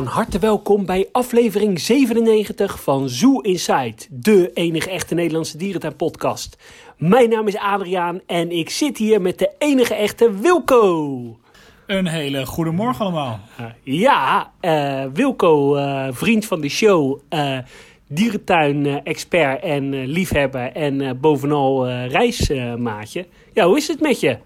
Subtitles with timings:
[0.00, 6.56] Van harte welkom bij aflevering 97 van Zoo Inside, de enige echte Nederlandse dierentuin-podcast.
[6.96, 11.38] Mijn naam is Adriaan en ik zit hier met de enige echte Wilco.
[11.86, 13.40] Een hele goede morgen allemaal.
[13.60, 17.20] Uh, ja, uh, Wilco, uh, vriend van de show,
[18.08, 23.26] dierentuin-expert en liefhebber en bovenal reismaatje.
[23.52, 24.38] ja, hoe is het met je?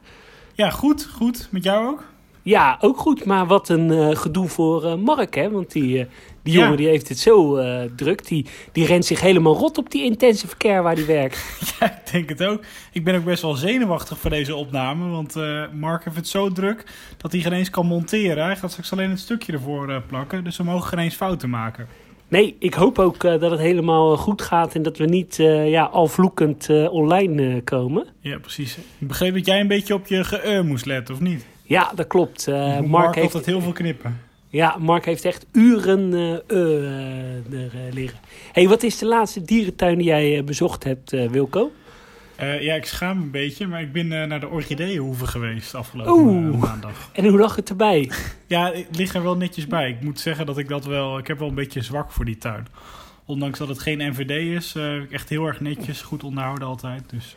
[0.55, 1.49] Ja, goed, goed.
[1.51, 2.13] Met jou ook?
[2.45, 3.25] Ja, ook goed.
[3.25, 5.51] Maar wat een uh, gedoe voor uh, Mark, hè?
[5.51, 6.05] Want die, uh,
[6.43, 6.77] die jongen ja.
[6.77, 7.59] die heeft het zo
[7.97, 8.27] druk.
[8.27, 11.43] Die, die rent zich helemaal rot op die intensive care waar hij werkt.
[11.81, 12.63] Ja, ik denk het ook.
[12.93, 15.11] Ik ben ook best wel zenuwachtig voor deze opname.
[15.11, 15.35] Want
[15.73, 16.85] Mark heeft het zo druk
[17.17, 18.45] dat hij geen eens kan monteren.
[18.45, 20.45] Hij gaat straks alleen het stukje ervoor plakken.
[20.45, 21.89] Dus we mogen geen eens fouten maken.
[22.29, 25.37] Nee, ik hoop ook dat het helemaal goed gaat en dat we niet
[25.67, 28.07] ja, al vloekend online komen.
[28.21, 28.77] Ja, precies.
[28.99, 31.45] Ik begreep dat jij een beetje op je ge moest letten, of niet?
[31.67, 32.49] Ja, dat klopt.
[32.49, 34.21] Uh, Mark, Mark heeft altijd heel veel knippen.
[34.49, 38.19] Ja, Mark heeft echt uren uh, uh, er liggen.
[38.53, 41.73] hey, wat is de laatste dierentuin die jij bezocht hebt, Wilco?
[42.39, 47.11] ja, ik schaam me een beetje, maar ik ben naar de Orchideeënhoeve geweest afgelopen maandag.
[47.13, 48.11] En hoe lag het erbij?
[48.47, 49.89] ja, het ligt er wel netjes bij.
[49.89, 51.19] Ik moet zeggen dat ik dat wel...
[51.19, 52.67] Ik heb wel een beetje zwak voor die tuin.
[53.25, 54.75] Ondanks dat het geen NVD is,
[55.11, 57.11] echt heel erg netjes, goed onderhouden altijd.
[57.11, 57.37] Dus,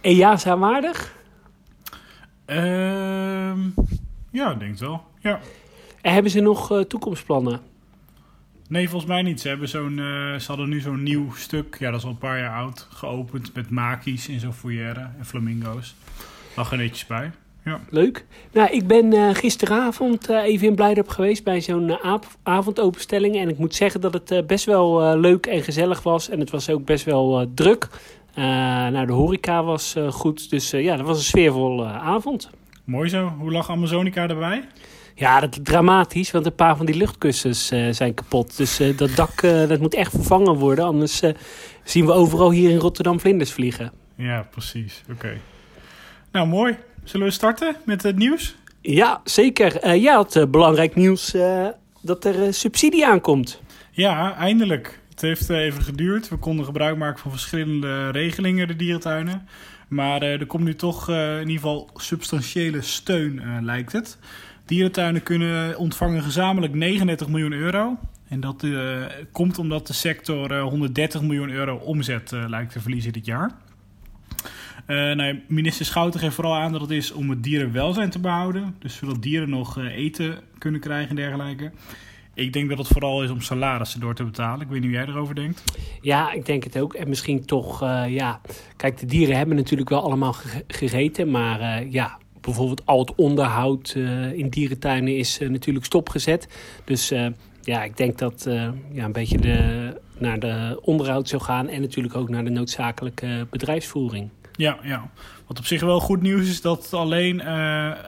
[0.00, 1.14] En ja, waardig?
[2.46, 3.52] Uh,
[4.30, 5.02] ja, ik denk het wel.
[5.20, 5.40] Ja.
[6.00, 7.60] En hebben ze nog uh, toekomstplannen?
[8.68, 9.40] Nee, volgens mij niet.
[9.40, 12.18] Ze, hebben zo'n, uh, ze hadden nu zo'n nieuw stuk, ja, dat is al een
[12.18, 15.94] paar jaar oud, geopend met makies in zo'n foyer en flamingo's.
[16.56, 17.30] Lag er netjes bij.
[17.64, 17.80] Ja.
[17.90, 18.24] Leuk.
[18.52, 23.36] Nou, ik ben uh, gisteravond uh, even in Blijdorp geweest bij zo'n uh, avondopenstelling.
[23.36, 26.28] En ik moet zeggen dat het best wel leuk en gezellig was.
[26.28, 27.88] En het was ook best wel druk.
[28.36, 30.50] Nou, de horeca was goed.
[30.50, 32.50] Dus ja, dat was een sfeervolle avond.
[32.84, 33.34] Mooi zo.
[33.38, 34.64] Hoe lag Amazonica erbij?
[35.18, 38.56] Ja, dat is dramatisch, want een paar van die luchtkussens uh, zijn kapot.
[38.56, 40.84] Dus uh, dat dak uh, dat moet echt vervangen worden.
[40.84, 41.22] Anders
[41.84, 43.92] zien we overal hier in Rotterdam vlinders vliegen.
[44.16, 45.02] Ja, precies.
[45.10, 45.40] Oké.
[46.32, 46.76] Nou, mooi.
[47.04, 48.56] Zullen we starten met het nieuws?
[48.80, 49.96] Ja, zeker.
[49.96, 51.34] jij had belangrijk nieuws
[52.00, 53.60] dat er subsidie aankomt.
[53.90, 55.00] Ja, eindelijk.
[55.16, 56.28] Het heeft even geduurd.
[56.28, 59.48] We konden gebruik maken van verschillende regelingen, de dierentuinen.
[59.88, 64.18] Maar er komt nu toch in ieder geval substantiële steun, lijkt het.
[64.64, 67.98] Dierentuinen kunnen ontvangen gezamenlijk 39 miljoen euro.
[68.28, 68.66] En dat
[69.32, 73.50] komt omdat de sector uh, 130 miljoen euro omzet lijkt te verliezen dit jaar.
[74.86, 78.76] Nou, minister Schouten geeft vooral aan dat het is om het dierenwelzijn te behouden.
[78.78, 81.70] Dus zodat dieren nog eten kunnen krijgen en dergelijke.
[82.36, 84.60] Ik denk dat het vooral is om salarissen door te betalen.
[84.60, 85.62] Ik weet niet hoe jij erover denkt.
[86.00, 86.94] Ja, ik denk het ook.
[86.94, 88.40] En misschien toch, ja...
[88.76, 90.34] Kijk, de dieren hebben natuurlijk wel allemaal
[90.66, 91.30] gegeten.
[91.30, 96.48] Maar ja, bijvoorbeeld al het onderhoud uh, in dierentuinen is natuurlijk stopgezet.
[96.84, 97.12] Dus
[97.62, 98.44] ja, ik denk dat
[98.92, 103.46] ja, een beetje de, naar de onderhoud zou gaan en natuurlijk ook naar de noodzakelijke
[103.50, 104.30] bedrijfsvoering.
[104.52, 105.10] Ja, ja.
[105.46, 107.42] Wat op zich wel goed nieuws is dat het alleen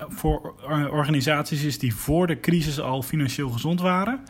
[0.08, 0.54] voor
[0.90, 4.20] organisaties is die voor de crisis al financieel gezond waren.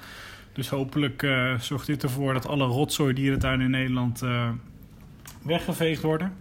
[0.52, 1.28] Dus hopelijk
[1.60, 4.22] zorgt dit ervoor dat alle rotzooi dierentuinen in Nederland
[5.42, 6.32] weggeveegd worden.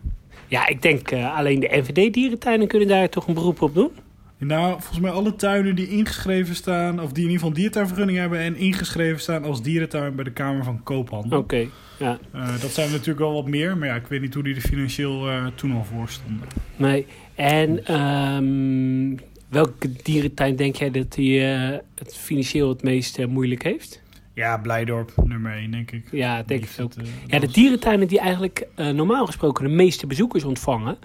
[0.47, 3.91] Ja, ik denk uh, alleen de NVD-dierentuinen kunnen daar toch een beroep op doen.
[4.39, 8.39] Nou, volgens mij alle tuinen die ingeschreven staan, of die in ieder geval dierentuinvergunning hebben
[8.39, 11.39] en ingeschreven staan als dierentuin bij de Kamer van Koophandel.
[11.39, 12.19] Oké, okay, ja.
[12.35, 14.61] Uh, dat zijn natuurlijk wel wat meer, maar ja, ik weet niet hoe die er
[14.61, 16.47] financieel uh, toen al voor stonden.
[16.75, 17.05] Nee,
[17.35, 24.01] en um, welke dierentuin denk jij dat die het financieel het meest moeilijk heeft?
[24.33, 26.07] Ja, Blijdorp, nummer 1, denk ik.
[26.11, 26.93] Ja, denk ik ook.
[26.95, 30.97] Het, ja, de dierentuinen die eigenlijk normaal gesproken de meeste bezoekers ontvangen...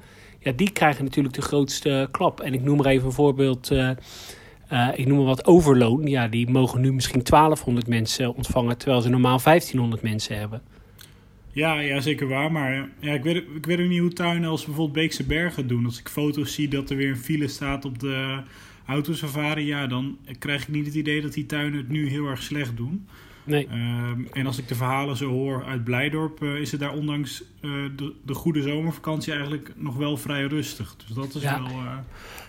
[0.43, 2.41] Ja, die krijgen natuurlijk de grootste klap.
[2.41, 3.71] En ik noem maar even een voorbeeld...
[3.71, 6.07] Uh, ik noem maar wat Overloon.
[6.07, 8.79] Ja, die mogen nu misschien 1200 mensen ontvangen...
[8.79, 10.63] terwijl ze normaal 1500 mensen hebben.
[11.53, 12.53] Ja, ja zeker waar.
[12.53, 15.85] Maar ja, ik, weet, ik weet ook niet hoe tuinen als bijvoorbeeld Beekse Bergen doen.
[15.85, 18.41] Als ik foto's zie dat er weer een file staat op de
[18.87, 19.67] autosafari...
[19.67, 22.77] ja, dan krijg ik niet het idee dat die tuinen het nu heel erg slecht
[22.77, 23.07] doen...
[23.45, 23.69] Nee.
[23.73, 27.43] Um, en als ik de verhalen zo hoor uit Blijdorp, uh, is het daar ondanks
[27.61, 30.97] uh, de, de, goede zomervakantie eigenlijk nog wel vrij rustig.
[30.97, 31.63] Dus dat is ja.
[31.63, 31.77] wel, uh,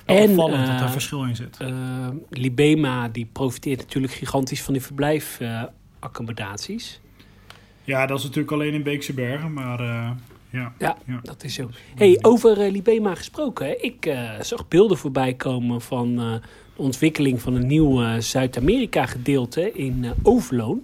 [0.05, 1.57] wel en, opvallend dat daar verschil in zit.
[2.29, 7.01] Libema die profiteert natuurlijk gigantisch van die verblijfaccommodaties.
[7.83, 9.81] ja, dat is natuurlijk alleen in Beekse Bergen, maar...
[10.49, 11.69] Ja, ja, ja, dat is zo.
[11.95, 13.83] Hey, over Libema gesproken.
[13.83, 16.41] Ik zag beelden voorbij komen van
[16.75, 20.81] ontwikkeling van een nieuw uh, Zuid-Amerika-gedeelte in uh, Overloon.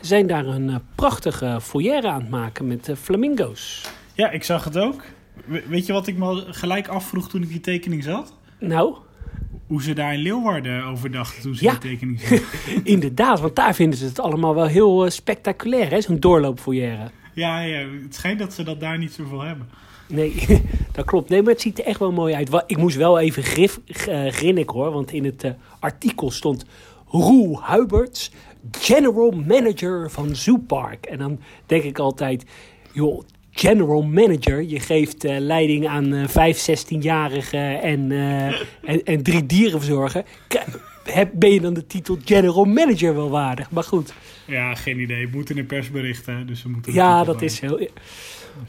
[0.00, 3.90] Ze zijn daar een uh, prachtige foyer aan het maken met flamingo's.
[4.14, 5.02] Ja, ik zag het ook.
[5.44, 8.34] We weet je wat ik me gelijk afvroeg toen ik die tekening zat?
[8.58, 8.94] Nou?
[9.66, 11.70] hoe ze daar in Leeuwarden over dachten toen ze Ja.
[11.70, 12.44] die tekening zagen.
[12.84, 16.00] Inderdaad, want daar vinden ze het allemaal wel heel eh, spectaculair, hè?
[16.00, 17.10] Zo'n doorloopfoyer.
[17.34, 19.68] ja, ja, het schijnt dat ze dat daar niet zoveel hebben.
[20.08, 20.34] Nee,
[20.92, 21.28] dat klopt.
[21.28, 22.62] Nee, maar het ziet er echt wel mooi uit.
[22.66, 25.50] Ik moest wel even grif, eh, grinniken hoor, want in het eh,
[25.80, 26.64] artikel stond
[27.08, 28.30] Roel Huiberts,
[28.70, 31.06] general manager van Zoopark.
[31.06, 32.44] En dan denk ik altijd,
[32.92, 38.12] joh, general manager, je geeft eh, leiding aan vijf, 16-jarigen en,
[38.82, 40.24] en, en drie dierenverzorger.
[41.32, 43.70] Ben je dan de titel general manager wel waardig?
[43.70, 44.14] Maar goed.
[44.46, 45.20] Ja, geen idee.
[45.20, 46.92] Het moet in een persbericht, hè, dus ze moeten...
[46.92, 47.88] Ja, dat is heel.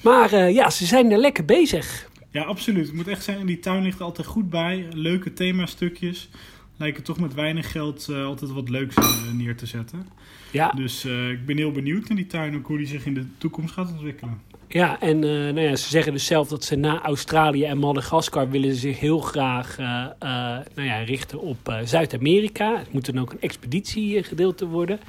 [0.01, 2.09] Maar eh, ja, ze zijn er lekker bezig.
[2.31, 2.85] Ja, absoluut.
[2.85, 4.87] Het moet echt zeggen, die tuin ligt er altijd goed bij.
[4.93, 6.29] Leuke themastukjes.
[6.77, 10.07] Lijken toch met weinig geld eh, altijd wat leuks eh, neer te zetten.
[10.51, 13.25] Ja, Dus ik ben heel benieuwd naar die tuin, ook hoe die zich in de
[13.37, 14.41] toekomst gaat ontwikkelen.
[14.67, 18.49] ja en eh, nou ja, ze zeggen dus zelf dat ze na Australië en Madagaskar
[18.49, 22.77] willen ze zich heel graag nou ja, richten op Zuid-Amerika.
[22.77, 24.99] Het moet dan ook een expeditiegedeelte worden.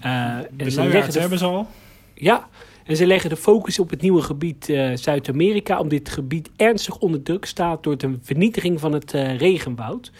[0.00, 1.68] Eh, en De ze luiaards leggen de, hebben ze al.
[2.14, 2.48] ja,
[2.84, 6.98] en ze leggen de focus op het nieuwe gebied eh, Zuid-Amerika, omdat dit gebied ernstig
[6.98, 10.12] onder druk staat door de vernietiging van het eh, regenwoud.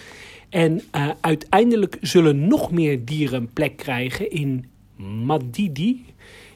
[0.48, 4.64] En eh, uiteindelijk zullen nog meer dieren een plek krijgen in
[4.96, 6.04] Madidi.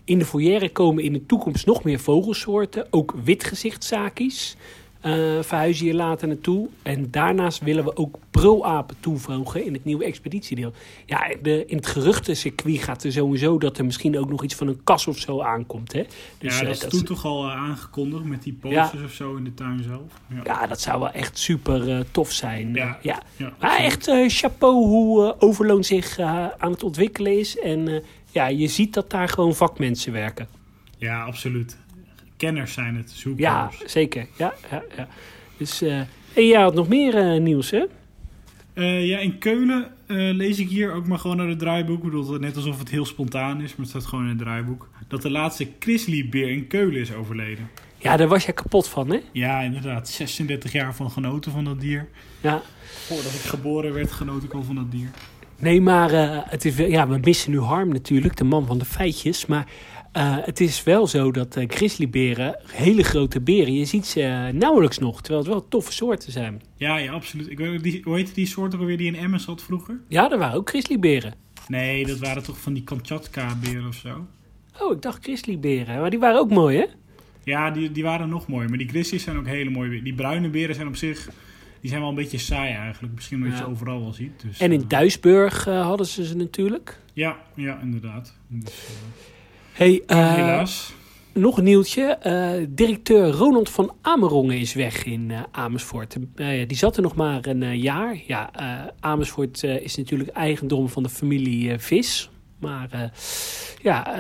[0.05, 4.57] In de foyer komen in de toekomst nog meer vogelsoorten, ook witgezichtszakis.
[5.05, 6.69] Eh verhuizen hier later naartoe.
[6.83, 10.73] En daarnaast willen we ook brulapen toevoegen in het nieuwe expeditiedeel.
[11.07, 14.69] Ja, de, in het geruchtencircuit gaat er sowieso dat er misschien ook nog iets van
[14.69, 15.93] een kas of zo aankomt.
[15.93, 16.05] Hè?
[16.39, 19.37] Dus, ja, eh, dat is toen toch al eh, aangekondigd met die posters of zo
[19.37, 20.21] in de tuin zelf.
[20.29, 22.75] Ja, ja, dat zou wel echt super tof zijn.
[22.75, 22.99] Ja.
[23.03, 23.23] ja.
[23.61, 26.19] Maar echt chapeau hoe Overloon zich
[26.59, 27.59] aan het ontwikkelen is.
[27.59, 30.49] En ja, je ziet dat daar gewoon vakmensen werken.
[30.99, 31.77] Ja, absoluut.
[32.37, 33.47] Kenners zijn het, zoekers.
[33.47, 34.27] Ja, zeker.
[34.37, 35.09] Ja, ja, ja.
[35.57, 36.01] Dus, eh
[36.35, 37.85] en jij had nog meer eh, nieuws, hè?
[38.73, 41.97] Eh, ja, in Keulen lees ik hier ook maar gewoon naar het draaiboek.
[41.97, 44.89] Ik bedoel, net alsof het heel spontaan is, maar het staat gewoon in het draaiboek.
[45.09, 47.71] Dat de laatste grizzlybeer in Keulen is overleden.
[47.99, 49.21] Ja, daar was je kapot van, hè?
[49.33, 50.09] Ja, inderdaad.
[50.09, 52.09] 36 jaar van genoten van dat dier.
[52.41, 52.63] Ja.
[52.83, 55.09] Voordat ik geboren werd, genoot ik al van dat dier.
[55.59, 56.11] Nee, maar
[56.49, 59.47] het is ja, we missen nu Harm natuurlijk, de man van de feitjes.
[59.47, 59.67] Maar
[60.15, 64.49] eh, het is wel zo dat eh, grizzlyberen, hele grote beren, je ziet ze eh,
[64.49, 65.21] nauwelijks nog.
[65.21, 66.63] Terwijl het wel toffe soorten zijn.
[66.77, 67.51] Ja, ja, absoluut.
[67.51, 70.01] Ik weet, die, hoe heette die soort ook alweer die in Emmen zat vroeger?
[70.09, 71.35] Ja, er waren ook grizzlyberen.
[71.69, 74.27] Nee, dat waren toch van die Kamchatka-beren of zo?
[74.81, 76.01] Oh, ik dacht grizzlyberen.
[76.01, 76.85] Maar die waren ook mooi, hè?
[77.45, 78.69] Ja, die, die waren nog mooi.
[78.69, 80.03] Maar die grizzlies zijn ook hele mooi.
[80.03, 81.29] Die bruine beren zijn op zich...
[81.81, 83.15] Die zijn wel een beetje saai eigenlijk.
[83.15, 84.41] Misschien omdat je ze overal wel ziet.
[84.43, 87.01] Dus, En in Duisburg hadden ze ze natuurlijk.
[87.13, 88.35] Ja, ja, inderdaad.
[88.49, 88.73] Dus,
[89.75, 90.95] Hey, eh, helaas.
[91.33, 92.03] nog een nieuwtje.
[92.03, 96.17] Eh, directeur Ronald van Amerongen is weg in eh, Amersfoort.
[96.67, 98.17] Die zat er nog maar een jaar.
[98.27, 98.51] Ja,
[99.01, 102.31] Amersfoort is natuurlijk eigendom van de familie Vis.
[102.59, 103.13] Maar
[103.83, 104.17] ja,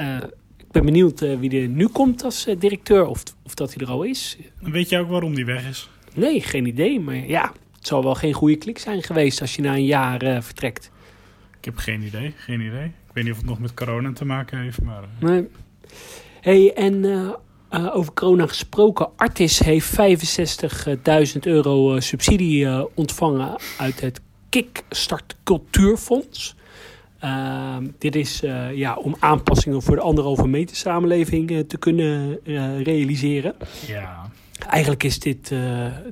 [0.58, 3.06] ik ben benieuwd wie er nu komt als directeur.
[3.06, 4.38] Of, of dat hij er al is.
[4.60, 5.88] Weet je ook waarom die weg is?
[6.14, 7.00] Nee, geen idee.
[7.00, 10.42] Maar ja, het zal wel geen goede klik zijn geweest als je na een jaar
[10.42, 10.90] vertrekt.
[11.58, 12.32] Ik heb geen idee.
[12.36, 12.92] Geen idee.
[13.14, 14.82] Ik weet niet of het nog met corona te maken heeft.
[14.82, 15.48] Maar eh, Nee.
[16.40, 17.28] Hey, en eh,
[17.68, 19.08] eh, over corona gesproken.
[19.16, 19.96] Artis heeft
[21.34, 26.56] 65.000 euro subsidie ontvangen uit het Kickstart Cultuurfonds.
[27.18, 28.42] Ehm, dit is
[28.74, 32.38] ja, om aanpassingen voor de anderhalve meter samenleving te kunnen
[32.82, 33.54] realiseren.
[33.86, 34.30] ja.
[34.68, 35.52] Eigenlijk is dit,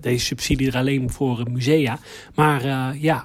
[0.00, 1.98] deze subsidie er alleen voor musea.
[2.34, 3.22] Maar ja,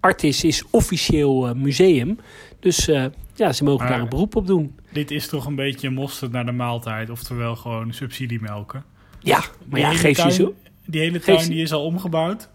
[0.00, 2.18] Artis is officieel museum.
[2.60, 4.74] Dus eh, ja, ze mogen Maar- daar een beroep op doen.
[4.92, 7.10] Dit is toch een beetje mosterd naar de maaltijd.
[7.10, 8.84] Oftewel gewoon subsidiemelken.
[9.20, 10.54] Ja, maar ja, geef je tuin- zo.
[10.86, 12.48] Die hele tuin die is al omgebouwd.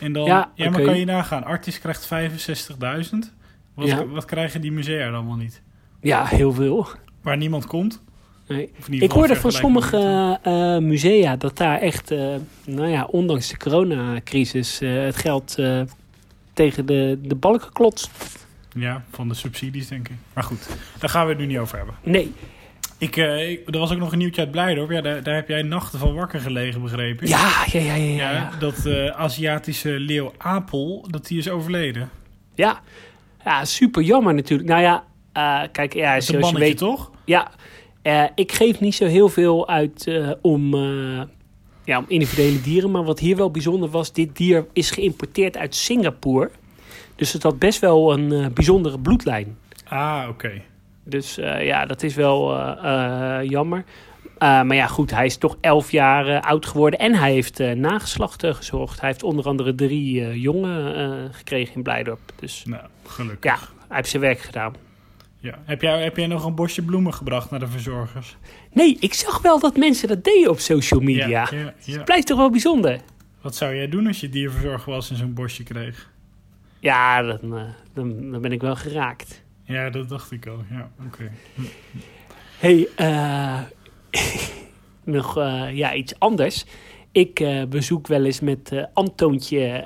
[0.00, 1.44] En dan, Ja, ja, maar kan je nagaan.
[1.44, 3.32] Artis krijgt 65.000.
[3.74, 4.06] Wat, Ja.
[4.06, 5.62] wat krijgen die musea dan wel niet?
[6.00, 6.86] Ja, heel veel.
[7.22, 8.02] Waar niemand komt.
[8.48, 8.70] Nee.
[8.90, 12.34] Ik hoorde van sommige met- eh, musea dat daar echt, eh,
[12.66, 15.80] nou ja, ondanks de coronacrisis, eh, het geld eh,
[16.52, 18.10] tegen de, de balken klotst.
[18.74, 20.14] Ja, van de subsidies denk ik.
[20.32, 21.94] Maar goed, daar gaan we het nu niet over hebben.
[22.02, 22.32] Nee.
[22.98, 24.90] Ik, ik- er was ook nog een nieuwtje uit Blijdorp.
[24.90, 27.28] Ja, daar, daar heb jij nachten van wakker gelegen, begrepen.
[27.28, 28.30] Ja, ja, ja, ja.
[28.32, 32.10] ja, dat eh, Aziatische leeuw Apel, dat die is overleden.
[32.54, 32.80] Ja.
[33.44, 34.68] Ja, super jammer natuurlijk.
[34.68, 37.10] Nou ja, eh, kijk, ja, zoals je weet, toch?
[37.24, 37.50] Ja,
[38.34, 40.10] ik geef niet zo heel veel uit
[40.40, 40.74] om,
[41.84, 42.90] ja, om individuele dieren.
[42.90, 46.50] Maar wat hier wel bijzonder was, dit dier is geïmporteerd uit Singapore.
[47.16, 49.56] Dus het had best wel een eh, bijzondere bloedlijn.
[49.88, 50.62] Ah, oké.
[51.04, 53.84] Dus eh, ja, dat is wel eh, jammer.
[54.38, 59.00] Maar ja, goed, hij is toch elf jaar oud geworden en hij heeft nageslacht gezorgd.
[59.00, 62.20] Hij heeft onder andere drie jongen gekregen in Blijdorp.
[62.40, 63.50] Dus Nou, gelukkig.
[63.52, 64.74] ja, hij heeft zijn werk gedaan.
[65.38, 65.58] Ja.
[65.64, 68.36] Heb, jij, heb jij nog een bosje bloemen gebracht naar de verzorgers?
[68.72, 71.28] Nee, ik zag wel dat mensen dat deden op social media.
[71.28, 71.92] Ja, ja, ja.
[71.92, 73.00] Het blijft toch wel bijzonder?
[73.40, 76.10] Wat zou jij doen als je dierverzorger was en zo'n bosje kreeg?
[76.82, 79.42] Ja, dan, eh, dan, dan ben ik wel geraakt.
[79.64, 80.64] Ja, dat dacht ik al.
[80.70, 81.30] Ja, oké.
[82.58, 83.60] hey, eh,
[85.16, 86.64] nog eh, ja, iets anders.
[87.12, 89.84] Ik bezoek wel eens met Antoontje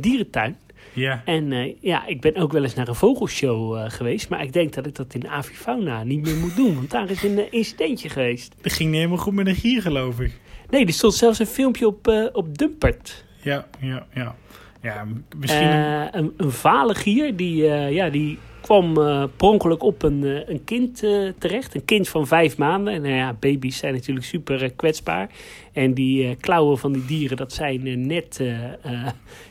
[0.00, 0.56] dierentuin.
[0.92, 1.22] Ja.
[1.24, 4.28] En ja, ik ben ook wel eens naar een vogelshow geweest.
[4.28, 6.74] Maar ik denk dat ik dat in Avifauna niet meer moet doen.
[6.74, 8.54] Want daar is een incidentje geweest.
[8.60, 10.40] Dat ging niet helemaal goed met een gier, geloof ik.
[10.70, 13.24] Nee, er stond zelfs een filmpje op, op Dumpert.
[13.42, 14.36] Ja, ja, ja.
[14.82, 15.06] Ja,
[15.38, 15.66] misschien...
[15.72, 18.96] een- Eh, een, vale gier, die, eh, ja, die kwam
[19.38, 20.98] ongeluk op een, een kind
[21.38, 21.74] terecht.
[21.74, 22.94] Een kind van vijf maanden.
[22.94, 25.28] En nou ja, baby's zijn natuurlijk super kwetsbaar.
[25.72, 28.40] En die klauwen van die dieren, dat zijn net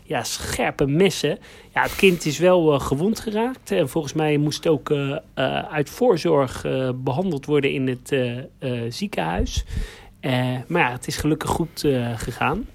[0.03, 1.37] ja, scherpe messen.
[1.73, 3.71] Ja, het kind is wel gewond geraakt.
[3.71, 4.93] En volgens mij moest het ook
[5.71, 8.15] uit voorzorg eh, behandeld worden in het
[8.93, 9.65] ziekenhuis.
[10.67, 11.83] Maar ja, het is gelukkig goed
[12.15, 12.65] gegaan.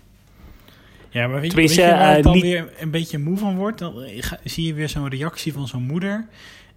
[1.10, 3.18] Ja, maar weet je, Tenminste, weet je waar eh, ik dan niet- weer een beetje
[3.18, 3.78] moe van word?
[3.78, 6.26] Dan ga- zie je weer zo'n reactie van zo'n moeder.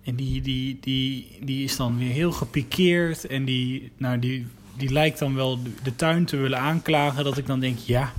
[0.04, 3.28] En die, die, die, die is dan weer heel gepikeerd.
[3.28, 4.46] En die, nou, die,
[4.78, 7.24] die lijkt dan wel de, tuin te willen aanklagen.
[7.24, 8.14] Dat ik dan denk, ja,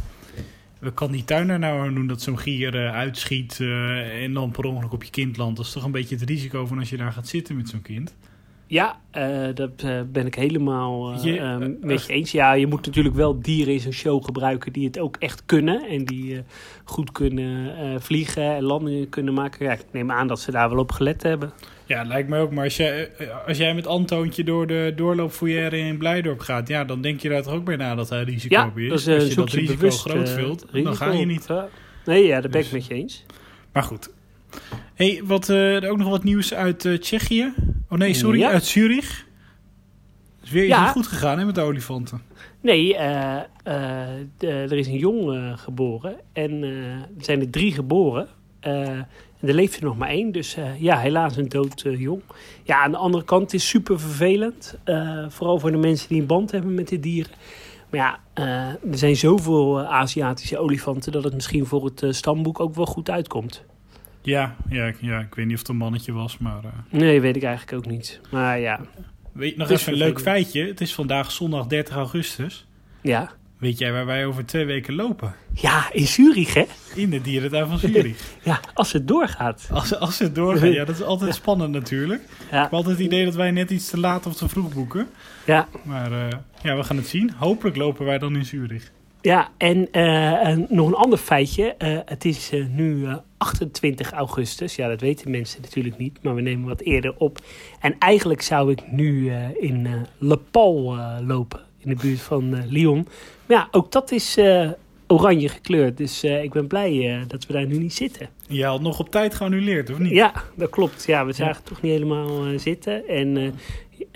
[0.78, 4.32] we kan die tuin er nou aan doen dat zo'n gier eh, uitschiet eh, en
[4.32, 5.56] dan per ongeluk op je kind landt.
[5.56, 7.82] Dat is toch een beetje het risico van als je daar gaat zitten met zo'n
[7.82, 8.14] kind.
[8.74, 12.30] Ja, eh, dat eh, ben ik helemaal eh, Je- eh, eh, met je eens.
[12.32, 15.88] Ja, je moet natuurlijk wel dieren in zo'n show gebruiken die het ook echt kunnen.
[15.88, 16.42] En die
[16.84, 19.66] goed kunnen vliegen en landingen kunnen maken.
[19.66, 21.52] Ja, ik neem aan dat ze daar wel op gelet hebben.
[21.86, 22.50] Ja, lijkt mij ook.
[22.50, 23.10] Maar als jij,
[23.46, 27.42] als jij met Antoontje door de doorloopfoyer in Blijdorp gaat, ja, dan denk je daar
[27.42, 29.06] toch ook bij na dat hij risico Ja, is.
[29.06, 30.00] is als je dat risico bewust.
[30.00, 31.48] groot wilt, dan ga je niet.
[32.04, 33.24] Nee, ja, daar ben ik Dus- met je eens.
[33.72, 34.10] Maar goed.
[34.94, 37.52] Hey, wat, eh, ook nog wat nieuws uit eh, Tsjechië.
[37.88, 38.50] Oh nee, sorry, Ja.
[38.50, 39.26] uit Zurich.
[40.42, 40.82] is weer Ja.
[40.82, 42.22] niet goed gegaan hè, met de olifanten.
[42.60, 43.40] Nee, eh,
[44.38, 46.16] de- er is een jong geboren.
[46.32, 48.28] En er zijn er drie geboren.
[48.60, 49.08] En
[49.40, 50.32] er leeft er nog maar één.
[50.32, 52.22] Dus ja, helaas een dood jong.
[52.62, 54.78] Ja, aan de andere kant het is super vervelend.
[55.28, 57.32] vooral voor de mensen die een band hebben met de dieren.
[57.90, 58.20] Maar ja,
[58.90, 61.12] er zijn zoveel Aziatische olifanten...
[61.12, 63.64] dat het misschien voor het stamboek ook wel goed uitkomt.
[64.24, 66.64] Ja, ja, ik- ja, ik weet niet of het een mannetje was, maar...
[66.64, 68.20] eh, Nee, weet ik eigenlijk ook niet.
[68.30, 68.80] Maar ja,
[69.32, 70.66] weet nog even een leuk feitje.
[70.66, 72.66] Het is vandaag zondag 30 augustus.
[73.00, 73.30] ja.
[73.58, 75.34] Weet jij waar wij over twee weken lopen?
[75.52, 76.64] Ja, in Zurich, hè?
[76.94, 78.34] In de dierentuin van Zurich.
[78.42, 79.68] Ja, als het doorgaat.
[79.72, 82.22] Als, als het doorgaat, ja, dat is altijd spannend natuurlijk.
[82.22, 84.74] Ik Ja, heb altijd het idee dat wij net iets te laat of te vroeg
[84.74, 85.06] boeken.
[85.46, 87.32] ja Maar eh, ja, we gaan het zien.
[87.36, 88.90] Hopelijk lopen wij dan in Zurich.
[89.24, 91.74] Ja, en, eh, en nog een ander feitje.
[91.78, 94.76] Eh, het is eh, nu eh, 28 augustus.
[94.76, 97.38] Ja, dat weten mensen natuurlijk niet, maar we nemen wat eerder op.
[97.80, 99.88] En eigenlijk zou ik nu in
[100.18, 103.08] Le Pal lopen, in de buurt van Lyon.
[103.46, 104.38] Maar ja, ook dat is
[105.06, 105.96] oranje gekleurd.
[105.96, 108.28] Dus ik ben blij dat we daar nu niet zitten.
[108.48, 110.12] Je had nog op tijd geannuleerd, of niet?
[110.12, 111.04] Ja, dat klopt.
[111.06, 111.58] Ja, we zagen Ja.
[111.58, 113.08] het toch niet helemaal zitten.
[113.08, 113.54] En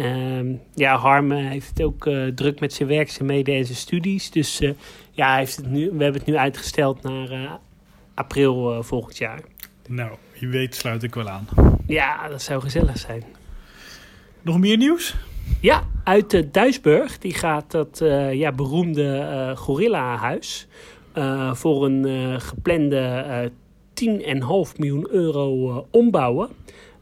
[0.07, 4.31] ehm, ja, Harm eh, heeft het ook eh, druk met zijn werkzaamheden en zijn studies.
[4.31, 4.71] Dus eh,
[5.11, 7.59] ja, heeft het nu, we hebben het nu uitgesteld naar
[8.14, 9.40] april volgend jaar.
[9.88, 11.47] Nou, je weet sluit ik wel aan.
[11.87, 13.25] Ja, dat zou gezellig zijn.
[14.43, 15.17] Nog meer nieuws?
[15.61, 17.19] Ja, uit Duisburg.
[17.19, 17.99] Die gaat dat
[18.33, 20.67] ja, beroemde gorilla-huis
[21.52, 23.50] voor een geplande eh
[24.05, 26.49] 10,5 miljoen euro ombouwen.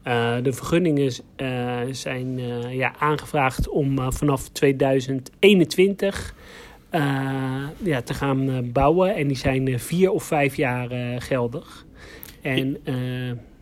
[0.07, 6.33] Uh, de vergunningen uh, zijn uh, ja, aangevraagd om vanaf 2021
[7.83, 9.15] ja, te gaan bouwen.
[9.15, 11.85] En die zijn vier of vijf jaar geldig.
[12.41, 12.77] En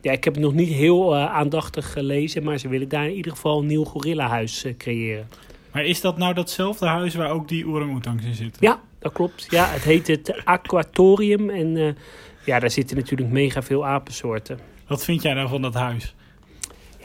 [0.02, 3.32] ja, ik heb het nog niet heel aandachtig gelezen, maar ze willen daar in ieder
[3.32, 5.28] geval een nieuw gorillahuis creëren.
[5.72, 8.68] Maar is dat nou datzelfde huis waar ook die orang-oetangs in zitten?
[8.68, 9.48] Ja, dat klopt.
[9.50, 11.98] Ja, het heet het Aquatorium en
[12.46, 14.60] ja, daar zitten natuurlijk mega veel apensoorten.
[14.88, 16.16] Wat vind jij nou van dat huis?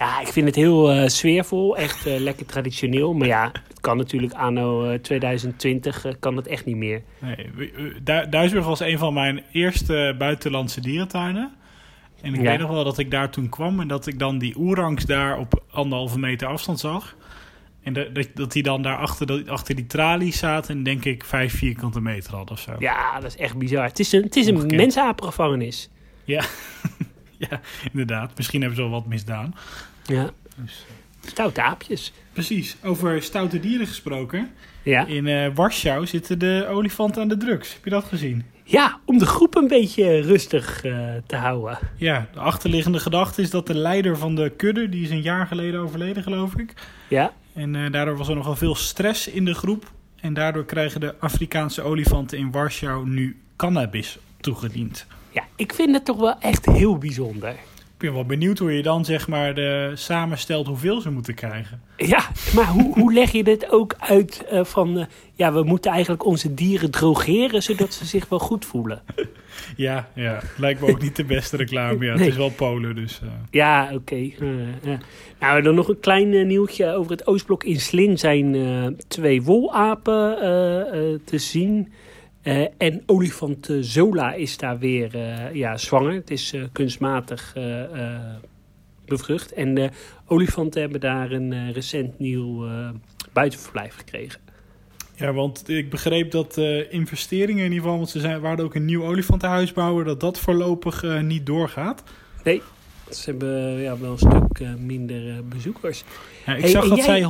[0.00, 3.14] Ja, ik vind het heel uh, sfeervol, echt uh, lekker traditioneel.
[3.14, 7.02] Maar ja, het kan natuurlijk anno uh, 2020 kan het echt niet meer.
[7.19, 7.50] Nee,
[8.02, 11.52] du Duisburg was een van mijn eerste buitenlandse dierentuinen.
[12.23, 12.50] En ik ja.
[12.50, 15.38] weet nog wel dat ik daar toen kwam en dat ik dan die oerangs daar
[15.38, 17.16] op anderhalve meter afstand zag.
[17.83, 21.25] En dat, dat, dat die dan daar achter, achter die tralies zaten en denk ik
[21.25, 22.73] vijf vierkante meter hadden of zo.
[22.78, 23.85] Ja, dat is echt bizar.
[23.85, 25.90] Het is een, het is een mensapengevangenis.
[26.25, 26.45] Ja.
[27.49, 28.37] ja, inderdaad.
[28.37, 29.54] Misschien hebben ze al wat misdaan.
[30.14, 30.31] Ja.
[30.57, 30.85] Dus,
[31.26, 32.12] Stoute aapjes.
[32.33, 32.76] Precies.
[32.83, 34.50] Over stoute dieren gesproken.
[34.83, 35.07] Ja.
[35.07, 37.73] In eh, Warschau zitten de olifanten aan de drugs.
[37.75, 38.45] Heb je dat gezien?
[38.64, 40.93] ja, om de groep een beetje rustig eh,
[41.26, 41.79] te houden.
[41.97, 45.47] Ja, de achterliggende gedachte is dat de leider van de kudde, die is een jaar
[45.47, 46.73] geleden overleden geloof ik.
[47.09, 49.90] Ja, En eh, daardoor was er nogal veel stress in de groep.
[50.21, 55.07] En daardoor krijgen de Afrikaanse olifanten in Warschau nu cannabis toegediend.
[55.31, 57.55] ja, ik vind het toch wel echt heel bijzonder.
[58.00, 61.80] Ik ben wel benieuwd hoe je dan zeg maar de, samenstelt hoeveel ze moeten krijgen.
[61.97, 62.23] Ja,
[62.54, 64.99] maar hoe, hoe leg je dit ook uit eh, van...
[64.99, 65.04] eh,
[65.35, 67.62] ja, we moeten eigenlijk onze dieren drogeren...
[67.62, 69.02] zodat ze zich wel goed voelen.
[69.76, 70.40] Ja, ja.
[70.57, 72.04] Lijkt me ook niet de beste reclame.
[72.04, 72.23] Ja, Nee.
[72.23, 73.21] Het is wel Polen, dus...
[73.23, 74.30] eh, Ja, oké.
[74.83, 74.99] ja.
[75.40, 77.64] Nou, dan nog een klein nieuwtje over het Oostblok.
[77.64, 78.57] In Slin zijn
[79.09, 80.37] twee wolapen
[81.25, 81.92] te zien.
[82.42, 86.12] Eh, en olifant eh, Zola is daar weer eh, ja, zwanger.
[86.12, 87.54] Het is kunstmatig
[89.04, 89.52] bevrucht.
[89.52, 89.90] En de
[90.26, 92.68] olifanten hebben daar een recent nieuw
[93.32, 94.40] buitenverblijf gekregen.
[95.16, 98.75] Ja, want ik begreep dat eh, investeringen in ieder geval, want ze zijn, waren ook
[98.75, 102.02] een nieuw olifantenhuis bouwen, dat dat voorlopig niet doorgaat.
[102.44, 102.62] Nee,
[103.11, 106.04] ze hebben ja, wel een stuk minder bezoekers.
[106.47, 107.23] Ja, ik Hey, zag dat jij- zij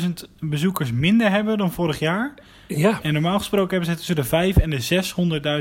[0.00, 2.34] 120.000 bezoekers minder hebben dan vorig jaar.
[2.68, 5.02] Ja, En normaal gesproken hebben ze tussen de 5 en de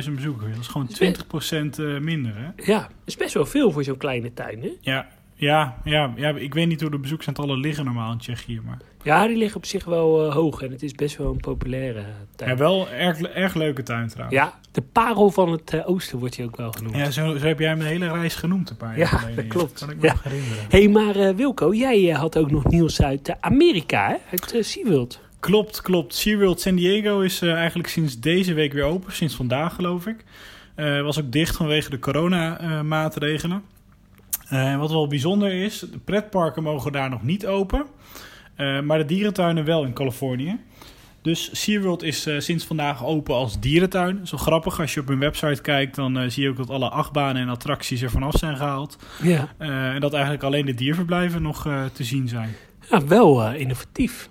[0.06, 0.52] 600.000 bezoekers.
[0.52, 0.90] Dat is gewoon
[1.70, 2.72] 20% eh, minder, hè?
[2.72, 4.70] ja, dat is best wel veel voor zo'n kleine tuin, hè?
[4.82, 8.78] Ja, ja, ja, ja, ik weet niet hoe de bezoeksaantallen liggen normaal in Tsjechië, maar...
[9.04, 12.04] Ja, die liggen op zich wel eh, hoog en het is best wel een populaire
[12.36, 12.52] tuin.
[12.52, 14.38] Ja, wel erg, erg leuke tuin trouwens.
[14.40, 16.96] Ja, de parel van het eh, oosten wordt hij ook wel genoemd.
[16.96, 19.36] Ja, zo, zo heb jij de hele reis genoemd een paar Ja, jaar geleden.
[19.44, 19.80] dat klopt.
[19.80, 20.12] kan ik me Ja.
[20.14, 20.58] nog herinneren.
[20.70, 24.16] Hé, hey, maar eh, Wilco, jij eh, had ook nog nieuws uit eh, Amerika, hè?
[24.32, 25.20] Uit eh, SeaWorld.
[25.48, 26.16] Klopt, klopt.
[26.16, 29.13] SeaWorld San Diego is eh, eigenlijk sinds deze week weer open.
[29.13, 30.24] Sinds vandaag geloof ik.
[30.75, 33.63] Eh was ook dicht vanwege de coronamaatregelen.
[34.50, 37.86] Eh wat wel bijzonder is, de pretparken mogen daar nog niet open.
[38.84, 40.60] Maar de dierentuinen wel in Californië.
[41.22, 44.28] Dus SeaWorld is sinds vandaag open als dierentuin.
[44.28, 47.41] Zo grappig, als je op hun website kijkt, dan zie je ook dat alle achtbanen
[47.41, 48.98] en attracties er vanaf zijn gehaald.
[49.22, 49.54] Ja.
[49.58, 51.62] En dat eigenlijk alleen de dierverblijven nog
[51.93, 52.56] te zien zijn.
[52.89, 54.30] ja, wel innovatief.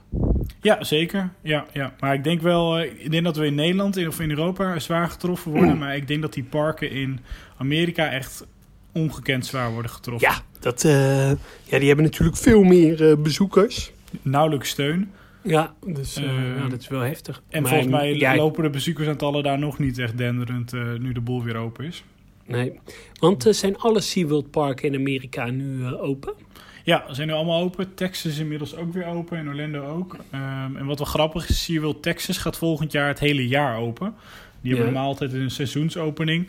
[0.61, 1.31] Ja, zeker.
[1.43, 1.95] Ja, ja.
[2.01, 5.09] Maar ik denk wel, eh, ik denk dat we in Nederland of in Europa zwaar
[5.09, 5.79] getroffen worden.
[5.79, 7.21] Maar ik denk dat die parken in
[7.57, 8.47] Amerika echt
[8.93, 10.29] ongekend zwaar worden getroffen.
[10.31, 11.31] Ja, dat, eh,
[11.63, 13.93] ja, die hebben natuurlijk veel meer eh, bezoekers.
[14.23, 15.11] Nauwelijks steun.
[15.43, 17.43] Ja, dus eh, Eh, ja, dat is wel heftig.
[17.49, 21.21] En Maar, volgens mij ja, lopen de bezoekersaantallen daar nog niet echt denderend nu de
[21.21, 22.05] boel weer open is.
[22.47, 22.81] Nee,
[23.21, 26.33] want zijn alle SeaWorld parken in Amerika nu open?
[26.87, 27.95] Ja, ze zijn nu allemaal open.
[27.95, 30.17] Texas is inmiddels ook weer open en Orlando ook.
[30.31, 34.15] Ehm, en wat wel grappig is, SeaWorld Texas gaat volgend jaar het hele jaar open.
[34.61, 36.49] Die hebben normaal altijd een seizoensopening.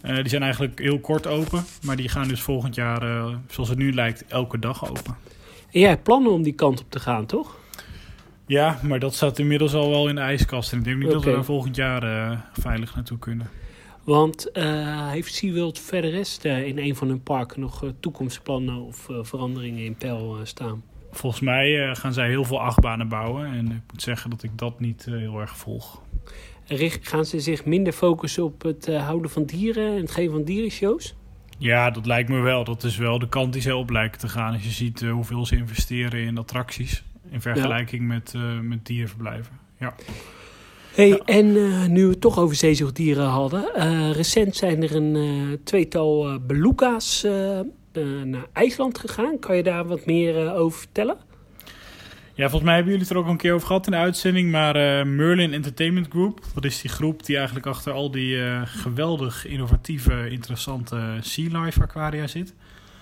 [0.00, 3.68] Eh, die zijn eigenlijk heel kort open, maar die gaan dus volgend jaar, eh, zoals
[3.68, 5.16] het nu lijkt, elke dag open.
[5.70, 7.56] En jij hebt plannen om die kant op te gaan, toch?
[8.46, 10.72] Ja, maar dat staat inmiddels al wel in de ijskast.
[10.72, 13.50] En ik denk niet dat we daar volgend jaar eh, veilig naartoe kunnen.
[14.06, 18.82] Want eh, heeft SeaWorld verder rest eh, in een van hun parken nog eh, toekomstplannen
[18.82, 20.82] of veranderingen in peil staan?
[21.10, 23.46] Volgens mij gaan zij heel veel achtbanen bouwen.
[23.46, 26.02] En ik moet zeggen dat ik dat niet heel erg volg.
[26.66, 30.44] Richt- gaan ze zich minder focussen op het houden van dieren en het geven van
[30.44, 31.14] dierenshows?
[31.58, 32.64] Ja, dat lijkt me wel.
[32.64, 34.52] Dat is wel de kant die ze op lijken te gaan.
[34.52, 37.02] Als je ziet hoeveel ze investeren in attracties.
[37.30, 39.58] In vergelijking met, met dierverblijven.
[39.78, 39.94] Ja.
[40.96, 43.74] Hey, En eh, nu we het toch over zeezoogdieren hadden.
[43.74, 47.26] eh, recent zijn er een eh, tweetal beluga's
[48.24, 49.38] naar IJsland gegaan.
[49.38, 51.16] Kan je daar wat meer over vertellen?
[52.34, 54.50] ja, volgens mij hebben jullie het er ook een keer over gehad in de uitzending.
[54.50, 60.30] Maar Merlin Entertainment Group, dat is die groep die eigenlijk achter al die geweldig innovatieve,
[60.30, 62.54] interessante Sea Life aquaria zit.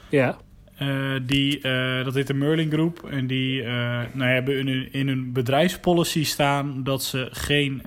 [0.08, 0.38] Ja.
[0.76, 3.02] Eh, die, eh, dat heet de Merlin Groep.
[3.10, 7.82] En die eh, nou, hebben in hun, in hun bedrijfspolicy staan dat ze geen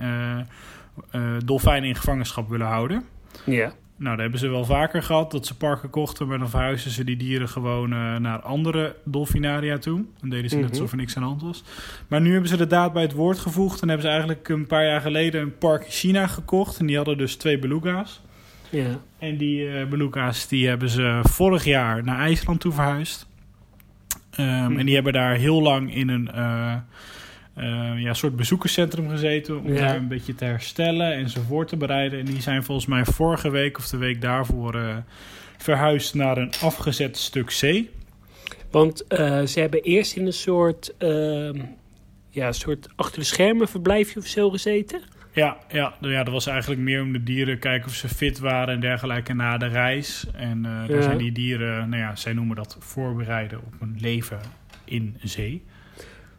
[1.44, 3.04] dolfijnen in gevangenschap willen houden.
[3.44, 3.72] Ja.
[3.96, 7.04] Nou, dat hebben ze wel vaker gehad, dat ze parken kochten, maar dan verhuisden ze
[7.04, 7.88] die dieren gewoon
[8.22, 10.04] naar andere dolfinaria toe.
[10.20, 10.72] Dan deden ze net Mhm.
[10.72, 11.64] alsof er niks aan de hand was.
[12.08, 14.66] Maar nu hebben ze de daad bij het woord gevoegd en hebben ze eigenlijk een
[14.66, 16.78] paar jaar geleden een park in China gekocht.
[16.78, 18.20] En die hadden dus twee beluga's.
[18.70, 19.00] Ja.
[19.18, 23.26] En die beluga's die hebben ze vorig jaar naar IJsland toe verhuisd.
[24.30, 24.78] Ehm, Hm.
[24.78, 26.74] En die hebben daar heel lang in een eh,
[27.54, 29.58] eh, ja, soort bezoekerscentrum gezeten.
[29.60, 29.80] Om Ja.
[29.80, 32.18] daar een beetje te herstellen en ze voor te bereiden.
[32.18, 35.02] En die zijn volgens mij vorige week of de week daarvoor
[35.56, 37.90] verhuisd naar een afgezet stuk zee.
[38.70, 39.04] Want
[39.46, 41.60] ze hebben eerst in een soort, ehm,
[42.28, 45.00] ja, soort achter de schermen verblijfje of zo gezeten.
[45.38, 48.38] Ja, ja, nou ja, dat was eigenlijk meer om de dieren kijken of ze fit
[48.38, 50.26] waren en dergelijke na de reis.
[50.34, 51.02] En eh, daar Ja.
[51.02, 54.38] zijn die dieren, nou ja, zij noemen dat voorbereiden op een leven
[54.84, 55.64] in zee.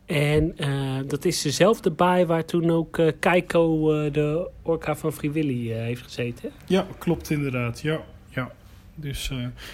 [0.05, 5.13] En uh, dat is dezelfde baai waar toen ook uh, Keiko, uh, de orka van
[5.13, 6.51] Friwilly, heeft gezeten.
[6.65, 7.81] Ja, klopt inderdaad.
[7.81, 7.99] Ja,
[9.01, 9.31] Dus,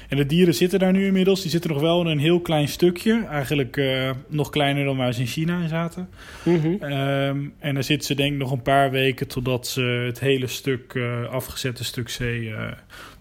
[0.09, 1.41] en de dieren zitten daar nu inmiddels.
[1.41, 3.25] Die zitten nog wel in een heel klein stukje.
[3.29, 3.81] Eigenlijk
[4.27, 6.09] nog kleiner dan waar ze in China in zaten.
[6.43, 6.83] Mm -hmm.
[6.83, 10.47] um, en daar zitten ze denk ik nog een paar weken totdat ze het hele
[10.47, 12.53] stuk afgezette stuk zee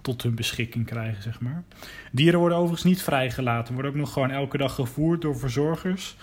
[0.04, 1.64] tot hun beschikking krijgen, zeg maar.
[2.12, 3.74] Dieren worden overigens niet vrijgelaten.
[3.74, 6.16] Worden ook nog gewoon elke dag gevoerd door verzorgers.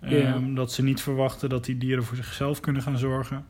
[0.00, 0.34] Ja.
[0.34, 3.46] Um, dat ze niet verwachten dat die dieren voor zichzelf kunnen gaan zorgen.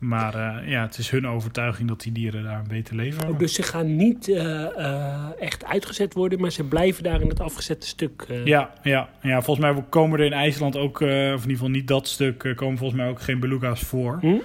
[0.00, 3.34] Maar uh, ja, het is hun overtuiging dat die dieren daar een beter leven hebben.
[3.34, 7.28] Oh, dus ze gaan niet uh, uh, echt uitgezet worden, maar ze blijven daar in
[7.28, 8.26] het afgezette stuk.
[8.44, 11.88] Ja, ja, ja, volgens mij komen er in IJsland ook, of in ieder geval niet
[11.88, 14.18] dat stuk, komen volgens mij ook geen beluga's voor.
[14.20, 14.36] Hm?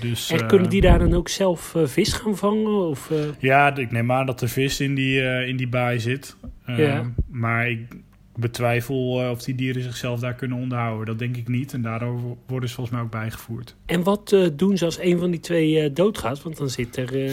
[0.00, 2.88] Dus, en kunnen die daar dan ook zelf vis gaan vangen?
[2.88, 6.36] Of, Ja, ik neem aan dat er vis in die, in die baai zit.
[6.66, 7.12] Ja.
[7.30, 7.86] Maar ik
[8.38, 11.06] betwijfel uh, of die dieren zichzelf daar kunnen onderhouden.
[11.06, 11.72] Dat denk ik niet.
[11.72, 13.74] En daardoor worden ze volgens mij ook bijgevoerd.
[13.86, 16.42] En wat uh, doen ze als een van die twee uh, doodgaat?
[16.42, 17.30] Want dan zit er,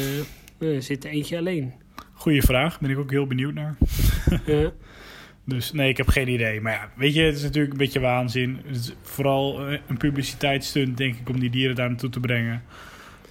[0.80, 1.74] zit er eentje alleen.
[2.14, 2.80] Goeie vraag.
[2.80, 3.76] Ben ik ook heel benieuwd naar.
[4.46, 4.72] ja.
[5.46, 6.62] Dus nee, ik heb geen idee.
[6.62, 8.60] Maar ja, weet je, het is natuurlijk een beetje waanzin.
[8.66, 12.64] Het is vooral een publiciteitsstunt, denk ik, om die dieren daar naartoe te brengen.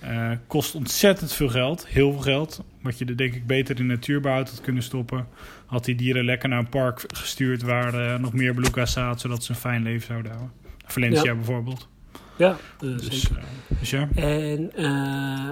[0.05, 2.65] Uh, kost ontzettend veel geld, heel veel geld.
[2.83, 5.27] Wat je er denk ik beter in natuurbehoud had kunnen stoppen.
[5.67, 9.45] Had die dieren lekker naar een park gestuurd waar uh, nog meer beluga's zaten, zodat
[9.45, 10.53] ze een fijn leven zouden houden.
[10.87, 11.35] Valencia ja.
[11.35, 11.89] bijvoorbeeld.
[12.37, 13.43] Ja, uh, dus, zeker.
[13.79, 14.09] dus ja.
[14.15, 14.71] En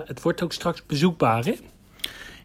[0.07, 1.55] het wordt ook straks bezoekbaar, hè?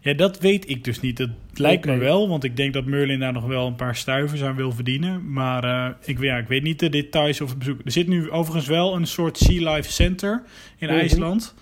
[0.00, 1.18] Ja, dat weet ik dus niet.
[1.18, 1.96] Het lijkt okay.
[1.96, 4.72] me wel, want ik denk dat Merlin daar nog wel een paar stuivers aan wil
[4.72, 5.32] verdienen.
[5.32, 7.80] Maar uh, ik, ja, ik weet niet de details over het bezoek.
[7.84, 10.42] Er zit nu overigens wel een soort Sea Life Center
[10.78, 11.00] in mm -hmm.
[11.00, 11.54] IJsland.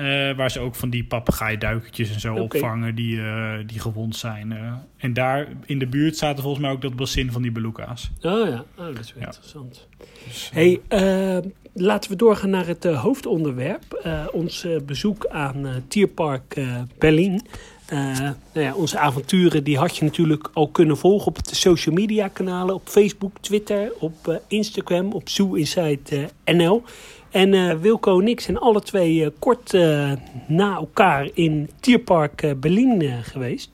[0.00, 4.50] Uh, waar ze ook van die papegaaiduikertjes en zo opvangen die, uh, die gewond zijn.
[4.50, 8.10] Uh, en daar in de buurt zaten volgens mij ook dat bassin van die beluga's.
[8.22, 9.26] Oh ja, oh, dat is wel Ja.
[9.26, 9.86] interessant.
[10.24, 11.38] Dus, Hey, eh,
[11.74, 13.92] laten we doorgaan naar het eh, hoofdonderwerp.
[14.02, 17.40] Eh, ons eh, bezoek aan eh, Tierpark eh, Berlin.
[17.86, 21.94] Eh, nou ja, onze avonturen die had je natuurlijk al kunnen volgen op de social
[21.94, 22.74] media kanalen.
[22.74, 26.82] Op Facebook, Twitter, op eh, Instagram, op Zoo Inside eh, NL.
[27.30, 30.12] En eh, Wilco en ik zijn alle twee eh, kort eh,
[30.46, 33.70] na elkaar in Tierpark Berlin geweest.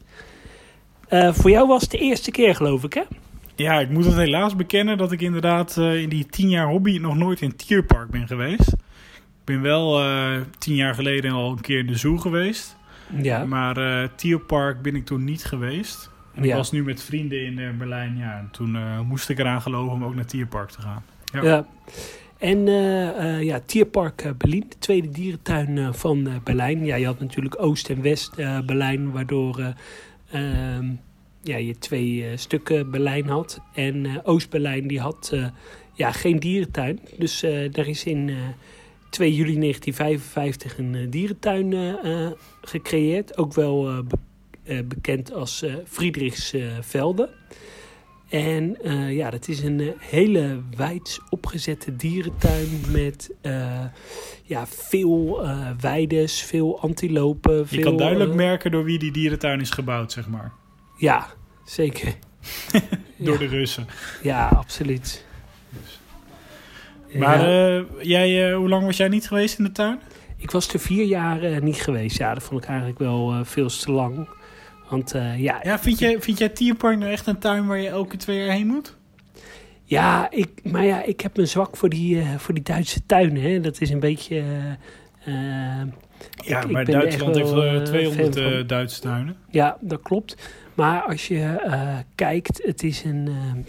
[1.09, 3.03] Voor jou was het de eerste keer geloof ik hè?
[3.55, 7.17] ja, ik moet het helaas bekennen dat ik inderdaad in die tien jaar hobby nog
[7.17, 8.69] nooit in tierpark ben geweest.
[8.69, 10.03] Ik ben wel
[10.59, 12.77] tien jaar geleden al een keer in de zoo geweest.
[13.23, 13.45] Ja.
[13.45, 16.11] Maar tierpark ben ik toen niet geweest.
[16.35, 18.17] En ik was nu met vrienden in Berlijn.
[18.17, 21.05] Ja, en toen moest ik eraan geloven om ook naar tierpark te gaan.
[21.33, 21.43] Ja.
[21.43, 21.67] Ja.
[22.45, 26.85] En eh, eh, ja, Tierpark eh, Berlin, de tweede dierentuin van Berlijn.
[26.85, 29.69] Ja, je had natuurlijk Oost- en West-Berlijn, waardoor eh,
[30.77, 30.87] ehm,
[31.43, 33.61] ja, je twee stukken Berlijn had.
[33.75, 35.37] En Oost-Berlijn die had
[35.93, 37.01] ja, geen dierentuin.
[37.19, 38.37] Dus daar is in eh
[39.11, 41.97] 2 juli 1955 een dierentuin
[42.63, 43.39] gecreëerd.
[43.39, 47.31] Ook wel be- bekend als Friedrichsvelde.
[48.35, 53.85] En eh, ja, dat is een eh, hele wijd opgezette dierentuin met eh,
[54.43, 55.47] ja, veel
[55.81, 57.57] weides, veel antilopen.
[57.57, 60.53] Je Veel, kan duidelijk merken door wie die dierentuin is gebouwd, zeg maar.
[60.97, 61.27] Ja,
[61.65, 62.15] zeker.
[63.17, 63.87] Door ja, de Russen.
[64.23, 65.25] ja, absoluut.
[67.19, 70.01] Maar Ja, eh, jij, hoe lang was jij niet geweest in de tuin?
[70.37, 72.19] ik was er vier jaar niet geweest.
[72.19, 74.29] Ja, dat vond ik eigenlijk wel veel te lang.
[74.89, 77.89] Want eh, ja, Ja, vind jij, vind jij Tierpark nou echt een tuin waar je
[77.89, 78.97] elke twee jaar heen moet?
[79.85, 83.43] Ja, ik, maar ja, ik heb een zwak voor die, eh, voor die Duitse tuinen.
[83.43, 83.61] Hè.
[83.61, 84.37] Dat is een beetje.
[85.25, 85.35] eh,
[86.45, 88.53] Ja, ik maar Duitsland heeft wel, eh, eh, 200 fan van.
[88.53, 89.37] eh, Duitse tuinen.
[89.51, 90.37] ja, dat klopt.
[90.75, 91.57] Maar als je
[92.15, 93.67] kijkt, het is een, een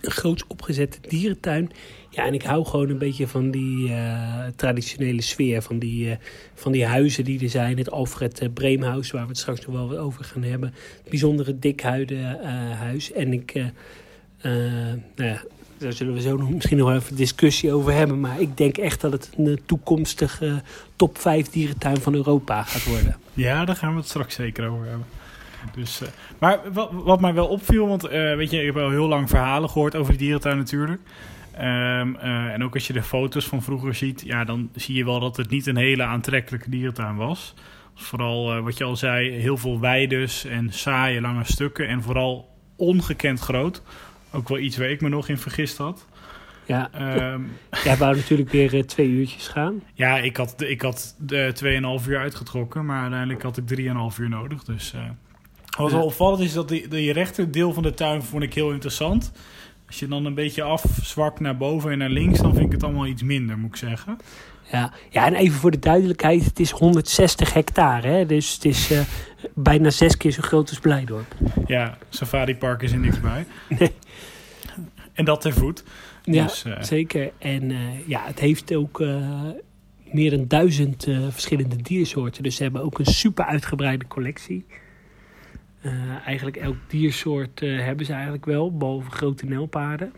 [0.00, 1.70] groots opgezette dierentuin.
[2.18, 5.62] Ja, en ik hou gewoon een beetje van die eh, traditionele sfeer.
[5.62, 6.16] Van die, eh,
[6.54, 7.78] van die huizen die er zijn.
[7.78, 10.74] Het Alfred eh, Breemhuis, waar we het straks nog wel wat over gaan hebben.
[11.00, 13.12] Het bijzondere dikhuiden eh, huis.
[13.12, 13.54] En ik,
[14.42, 15.42] nou ja,
[15.78, 18.20] daar zullen we zo nog, misschien nog even discussie over hebben.
[18.20, 20.62] Maar ik denk echt dat het een toekomstige
[20.96, 23.16] top 5 dierentuin van Europa gaat worden.
[23.32, 25.06] Ja, daar gaan we het straks zeker over hebben.
[25.74, 26.00] Dus,
[26.38, 29.70] maar wat, wat mij wel opviel, want weet je, ik heb al heel lang verhalen
[29.70, 31.00] gehoord over die dierentuin natuurlijk.
[31.52, 35.04] Ehm, eh, en ook als je de foto's van vroeger ziet, ja, dan zie je
[35.04, 37.54] wel dat het niet een hele aantrekkelijke dierentuin was.
[37.94, 42.48] Vooral eh, wat je al zei, heel veel weides en saaie lange stukken en vooral
[42.76, 43.82] ongekend groot.
[44.32, 46.06] Ook wel iets waar ik me nog in vergist had.
[46.66, 47.42] Ja, Ehm,
[47.84, 49.82] jij wou natuurlijk weer eh, twee uurtjes gaan.
[49.94, 51.52] ja, ik had, ik had de
[52.00, 54.64] 2,5 uur uitgetrokken, maar uiteindelijk had ik 3,5 uur nodig.
[54.64, 54.94] Dus,
[55.78, 59.32] wat wel opvallend is dat die, die rechterdeel van de tuin vond ik heel interessant.
[59.88, 62.82] Als je dan een beetje afzwakt naar boven en naar links, dan vind ik het
[62.82, 64.16] allemaal iets minder, moet ik zeggen.
[64.70, 68.08] Ja, ja en even voor de duidelijkheid, het is 160 hectare.
[68.08, 68.26] Hè?
[68.26, 69.00] Dus het is uh,
[69.54, 71.34] bijna zes keer zo groot als Blijdorp.
[71.66, 73.46] Ja, Safari Park is er niks bij.
[73.78, 73.92] Nee.
[75.12, 75.84] En dat ter voet.
[76.22, 77.30] Ja, Dus, eh, zeker.
[77.38, 79.02] En uh, ja, het heeft ook
[80.04, 82.42] meer dan duizend verschillende diersoorten.
[82.42, 84.66] Dus ze hebben ook een super uitgebreide collectie.
[86.24, 90.12] Eigenlijk elk diersoort hebben ze eigenlijk wel, behalve grote nelpaarden.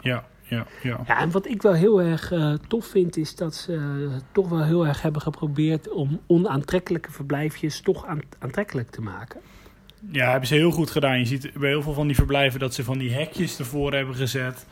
[0.00, 1.00] Ja, ja, ja.
[1.06, 4.64] Ja, en wat ik wel heel erg uh, tof vind, is dat ze toch wel
[4.64, 9.40] heel erg hebben geprobeerd om onaantrekkelijke verblijfjes toch aan, aantrekkelijk te maken.
[10.10, 11.18] Ja, hebben ze heel goed gedaan.
[11.18, 14.14] Je ziet bij heel veel van die verblijven dat ze van die hekjes ervoor hebben
[14.14, 14.66] gezet.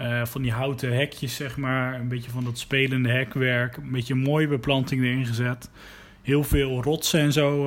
[0.00, 2.00] Uh, van die houten hekjes, zeg maar.
[2.00, 3.76] Een beetje van dat spelende hekwerk.
[3.76, 5.70] Een beetje mooie beplanting erin gezet.
[6.22, 7.62] Heel veel rotsen en zo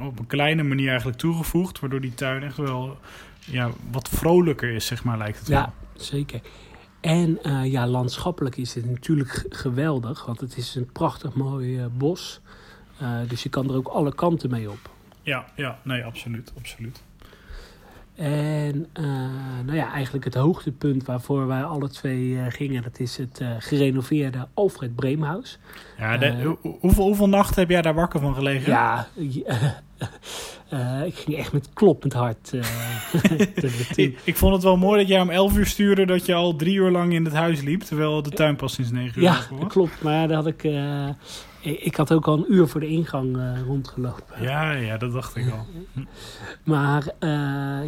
[0.00, 1.80] op een kleine manier eigenlijk toegevoegd.
[1.80, 2.98] Waardoor die tuin echt wel
[3.44, 6.02] ja, wat vrolijker is, zeg maar, lijkt het ja, wel.
[6.02, 6.40] zeker.
[7.00, 11.86] En uh, ja, landschappelijk is het natuurlijk geweldig, want het is een prachtig mooi uh,
[11.92, 12.40] bos.
[13.28, 14.90] Dus je kan er ook alle kanten mee op.
[15.22, 17.02] Ja, ja, nee, absoluut, absoluut.
[18.16, 18.86] En
[19.64, 24.94] nou ja, eigenlijk het hoogtepunt waarvoor wij alle twee gingen, dat is het gerenoveerde Alfred
[24.94, 25.58] Breemhuis.
[25.98, 28.72] Ja, de, hoeveel, hoeveel nachten heb jij daar wakker van gelegen?
[28.72, 29.08] Ja,
[31.06, 32.52] ik ging echt met kloppend hart.
[33.94, 36.56] Ik, ik, vond het wel mooi dat jij om 11 uur stuurde dat je al
[36.56, 39.34] drie uur lang in het huis liep, terwijl de tuin pas sinds 9 uur ja,
[39.50, 39.60] was.
[39.60, 40.02] Ja, klopt.
[40.02, 40.62] Maar daar had ik,
[41.66, 44.42] ik had ook al een uur voor de ingang rondgelopen.
[44.42, 45.66] Ja, ja, dat dacht ik al.
[46.64, 47.04] maar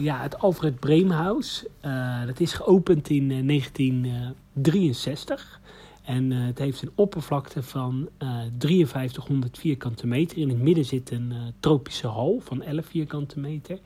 [0.00, 1.64] ja, het Alfred Breemhuis,
[2.26, 5.60] dat is geopend in 1963.
[6.08, 10.38] En uh, het heeft een oppervlakte van uh, 5300 vierkante meter.
[10.38, 13.78] In het midden zit een uh, tropische hal van 11 vierkante meter.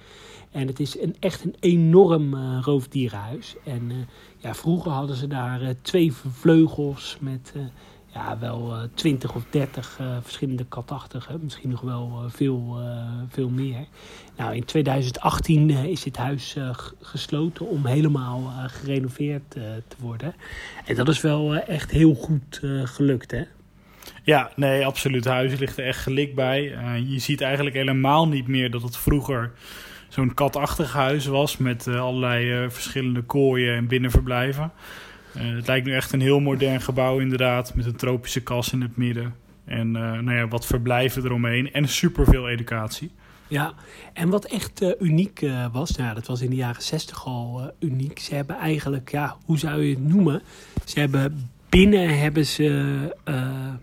[0.50, 3.57] En het is een, echt een enorm uh, roofdierenhuis.
[3.64, 7.55] En ja, vroeger hadden ze daar twee vleugels met
[8.14, 11.40] ja, wel 20 of 30 verschillende katachtigen.
[11.42, 12.81] Misschien nog wel veel,
[13.29, 13.87] veel meer.
[14.37, 16.57] Nou, in 2018 is dit huis
[17.01, 20.35] gesloten om helemaal gerenoveerd te worden.
[20.85, 23.42] En dat is wel echt heel goed gelukt, hè?
[24.22, 25.25] Ja, nee, absoluut.
[25.25, 26.62] Huis ligt er echt gelijk bij.
[27.07, 29.53] Je ziet eigenlijk helemaal niet meer dat het vroeger
[30.09, 34.72] zo'n katachtig huis was met allerlei verschillende kooien en binnenverblijven.
[35.38, 38.96] Het lijkt nu echt een heel modern gebouw inderdaad, met een tropische kas in het
[38.96, 39.34] midden.
[39.64, 43.10] En nou ja, wat verblijven eromheen en superveel educatie.
[43.48, 43.74] Ja,
[44.12, 48.18] en wat echt uh, uniek was, nou, dat was in de jaren zestig al uniek.
[48.18, 50.42] Ze hebben eigenlijk, ja, hoe zou je het noemen?
[50.84, 52.64] Ze hebben binnen hebben ze
[53.24, 53.78] een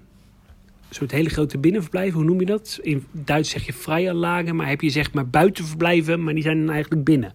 [0.89, 2.79] soort hele grote binnenverblijven, hoe noem je dat?
[2.81, 6.65] In Duits zeg je vrije lagen, maar heb je zeg maar buitenverblijven, maar die zijn
[6.65, 7.33] dan eigenlijk binnen.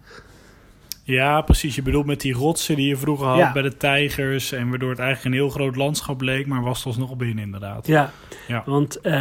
[1.07, 1.75] Ja, precies.
[1.75, 3.51] Je bedoelt met die rotsen die je vroeger had ja.
[3.51, 4.51] bij de tijgers.
[4.51, 7.87] En waardoor het eigenlijk een heel groot landschap leek, maar was het nog binnen inderdaad.
[7.87, 8.11] Ja,
[8.47, 8.63] ja.
[8.65, 9.13] want uh,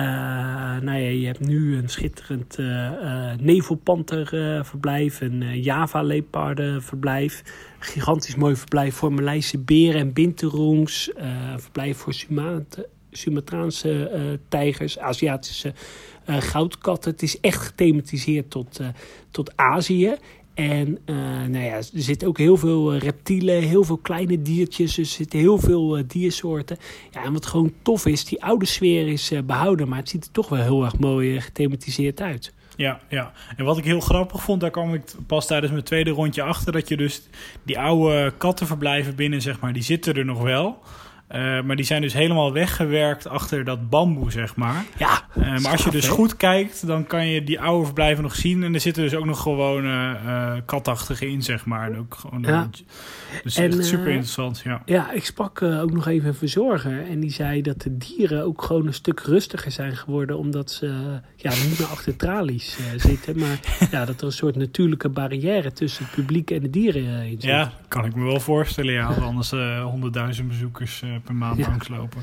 [0.80, 7.42] nou ja, je hebt nu een schitterend uh, uh, nevelpanterverblijf, een Java-leepardenverblijf.
[7.78, 11.10] Gigantisch mooi verblijf voor Maleise beren en binterongs.
[11.56, 15.72] verblijf voor Sumatra Sumatraanse tijgers, Aziatische
[16.26, 17.10] goudkatten.
[17.10, 18.80] Het is echt gethematiseerd tot,
[19.30, 20.16] tot Azië.
[20.54, 21.16] En uh,
[21.48, 24.98] nou ja, er zitten ook heel veel reptielen, heel veel kleine diertjes.
[24.98, 26.76] Er zitten heel veel uh, diersoorten.
[27.10, 29.88] Ja, en wat gewoon tof is, die oude sfeer is behouden.
[29.88, 32.52] Maar het ziet er toch wel heel erg mooi gethematiseerd uit.
[32.76, 36.10] Ja, ja, en wat ik heel grappig vond, daar kwam ik pas tijdens mijn tweede
[36.10, 36.72] rondje achter.
[36.72, 37.22] Dat je dus
[37.62, 40.78] die oude kattenverblijven binnen, zeg maar, die zitten er nog wel.
[41.34, 44.84] Uh, maar die zijn dus helemaal weggewerkt achter dat bamboe, zeg maar.
[44.98, 45.22] Ja.
[45.38, 48.62] Uh, maar als je dus goed kijkt, dan kan je die oude verblijven nog zien.
[48.62, 51.90] En er zitten dus ook nog gewoon uh, katachtige in, zeg maar.
[51.90, 52.68] En ook gewoon, ja.
[53.42, 54.82] Dus en, echt super interessant, ja.
[54.84, 57.08] Ja, ik sprak ook nog even een verzorger.
[57.10, 60.38] En die zei dat de dieren ook gewoon een stuk rustiger zijn geworden.
[60.38, 60.86] Omdat ze
[61.36, 63.38] ja, niet meer achter tralies zitten.
[63.38, 67.30] Maar ja, dat er een soort natuurlijke barrière tussen het publiek en de dieren in
[67.30, 67.42] zit.
[67.42, 68.92] Ja, kan ik me wel voorstellen.
[68.92, 69.50] Ja, anders
[69.82, 71.68] honderdduizend bezoekers per maand ja.
[71.68, 72.20] langslopen.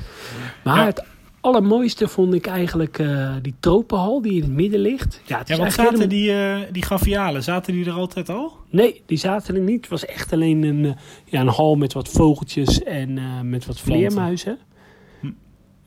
[0.64, 0.84] Maar ja.
[0.84, 1.04] het
[1.40, 5.20] allermooiste vond ik eigenlijk uh, die tropenhal die in het midden ligt.
[5.24, 6.08] Ja, het ja want zaten helemaal...
[6.08, 8.56] die, uh, die gavialen, zaten die er altijd al?
[8.70, 9.80] Nee, die zaten er niet.
[9.80, 10.92] Het was echt alleen een, uh,
[11.24, 14.58] ja, een hal met wat vogeltjes en met wat vleermuizen.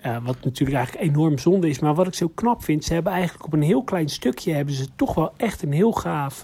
[0.05, 0.23] Hm.
[0.23, 1.79] wat natuurlijk eigenlijk enorm zonde is.
[1.79, 4.53] Maar wat ik zo knap vind, ze hebben eigenlijk op een heel klein stukje...
[4.53, 6.43] hebben ze toch wel echt een heel gaaf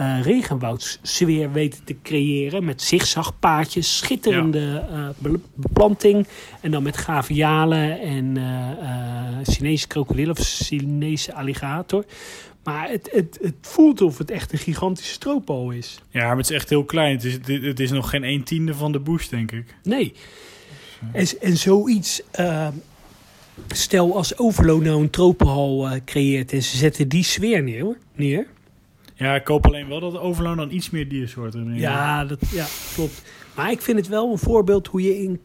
[0.00, 2.64] uh, regenwoudsfeer weten te creëren.
[2.64, 4.84] Met zigzagpaadjes, schitterende
[5.24, 6.26] uh, beplanting.
[6.60, 8.68] En dan met gavialen en uh,
[9.42, 12.04] Chinese krokodil of Chinese alligator.
[12.64, 16.00] Maar het, het, het voelt of het echt een gigantische stroopal is.
[16.10, 17.14] Ja, maar het is echt heel klein.
[17.14, 19.76] Het is, het, het is nog geen 1 tiende van de bush, denk ik.
[19.82, 20.14] Nee.
[21.12, 22.68] En, en zoiets, eh,
[23.68, 28.46] stel als Overlo nou een tropenhal eh, creëert en ze zetten die sfeer neer, neer.
[29.14, 32.38] Ja, ik hoop alleen wel dat de Overloon dan iets meer diersoorten erin Ja, dat,
[32.50, 33.22] ja, klopt.
[33.54, 35.40] Maar ik vind het wel een voorbeeld hoe je in,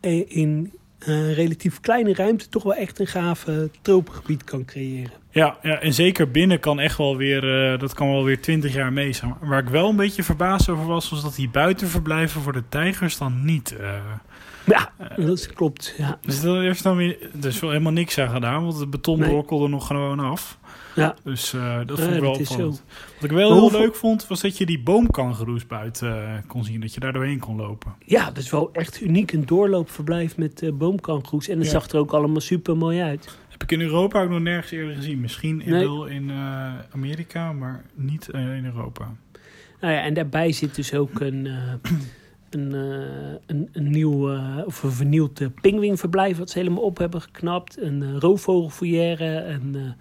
[0.00, 5.12] eh, in eh, relatief kleine ruimte toch wel echt een gave tropengebied kan creëren.
[5.30, 8.74] Ja, ja, en zeker binnen kan echt wel weer, eh, dat kan wel weer 20
[8.74, 9.34] jaar mee zijn.
[9.40, 13.18] Waar ik wel een beetje verbaasd over was, was dat die buitenverblijven voor de tijgers
[13.18, 13.76] dan niet.
[14.70, 15.94] Ja, dat klopt.
[15.98, 16.18] Ja.
[16.22, 19.28] dus heeft dan weer, er is wel helemaal niks aan gedaan, want het beton Nee.
[19.28, 20.58] brokkelde nog gewoon af.
[20.94, 21.14] Ja.
[21.24, 22.84] Dus eh, dat vond ik wel opvallend.
[23.14, 26.34] Wat ik wel Maar heel hoeveel- leuk vond, was dat je die boomkangeroes buiten eh,
[26.46, 26.80] kon zien.
[26.80, 27.94] Dat je daar doorheen kon lopen.
[28.04, 29.32] ja, dat is wel echt uniek.
[29.32, 31.48] Een doorloopverblijf met eh boomkangoeroes.
[31.48, 31.72] En het Ja.
[31.72, 33.38] zag er ook allemaal super mooi uit.
[33.48, 35.20] Heb ik in Europa ook nog nergens eerder gezien.
[35.20, 35.84] Misschien in- Nee.
[35.84, 36.30] wel in
[36.92, 39.14] Amerika, maar niet in Europa.
[39.80, 41.48] Nou ja, en daarbij zit dus ook een,
[42.50, 46.98] een, eh, een, een nieuw eh, of een vernieuwd eh, pinguïnverblijf wat ze helemaal op
[46.98, 47.80] hebben geknapt.
[47.80, 49.94] Een uh, roofvogelfoyer, een,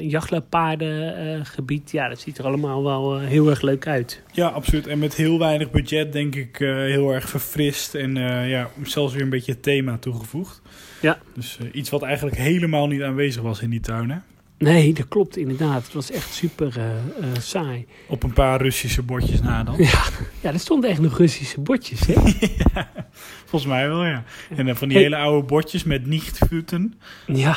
[0.00, 1.90] jachtluipaardengebied.
[1.90, 4.22] ja, dat ziet er allemaal wel heel erg leuk uit.
[4.32, 4.86] Ja, absoluut.
[4.86, 7.94] En met heel weinig budget denk ik heel erg verfrist.
[7.94, 8.14] En
[8.48, 10.62] ja, zelfs weer een beetje thema toegevoegd.
[11.00, 11.18] Ja.
[11.34, 14.10] Dus iets wat eigenlijk helemaal niet aanwezig was in die tuin.
[14.10, 14.16] Hè?
[14.60, 15.82] Nee, dat klopt inderdaad.
[15.84, 17.86] Het was echt super eh, eh, saai.
[18.08, 19.74] Op een paar Russische bordjes na dan.
[19.84, 20.02] Ja,
[20.40, 22.14] ja, er stonden echt nog Russische bordjes, hè?
[23.48, 24.24] Volgens mij wel, ja.
[24.56, 25.06] En dan van die Hey.
[25.06, 26.94] hele oude bordjes met niet-futen.
[27.26, 27.56] ja,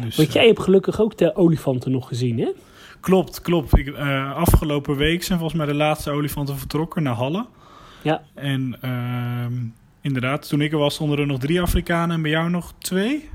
[0.00, 2.52] Dus, want eh, jij hebt gelukkig ook de olifanten nog gezien, hè?
[3.00, 3.78] Klopt, klopt.
[3.78, 7.46] Ik, eh, afgelopen week zijn volgens mij de laatste olifanten vertrokken naar Halle.
[8.02, 8.22] Ja.
[8.34, 9.52] En ehm,
[10.00, 13.28] inderdaad, toen ik er was stonden er nog drie Afrikanen en bij jou nog twee.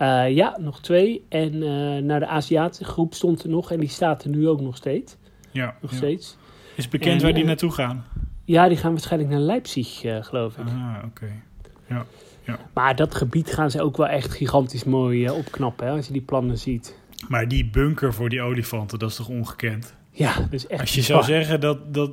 [0.00, 1.24] Eh, ja, nog twee.
[1.28, 3.72] En eh, naar de Aziatische groep stond er nog.
[3.72, 5.16] En die staat er nu ook nog steeds.
[5.50, 5.96] Ja, Nog ja.
[5.96, 6.36] steeds.
[6.76, 8.04] Is bekend En, waar die eh, naartoe gaan?
[8.44, 10.64] Ja, die gaan waarschijnlijk naar Leipzig, geloof ik.
[10.66, 11.28] Ah, oké.
[12.74, 16.22] Maar dat gebied gaan ze ook wel echt gigantisch mooi opknappen, hè, als je die
[16.22, 16.98] plannen ziet.
[17.28, 19.94] Maar die bunker voor die olifanten, dat is toch ongekend?
[20.10, 22.10] Ja, dat is echt Als je zou zeggen dat, dat,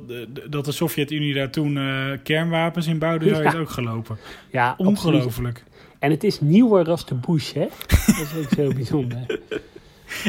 [0.50, 1.78] dat de Sovjet-Unie daar toen
[2.22, 3.50] kernwapens in bouwde, zou je Ja.
[3.50, 4.18] het ook gelopen.
[4.50, 5.62] Ja, absoluut.
[5.98, 7.66] En het is nieuwer als de Bush, hè?
[8.06, 9.40] Dat is ook zo bijzonder.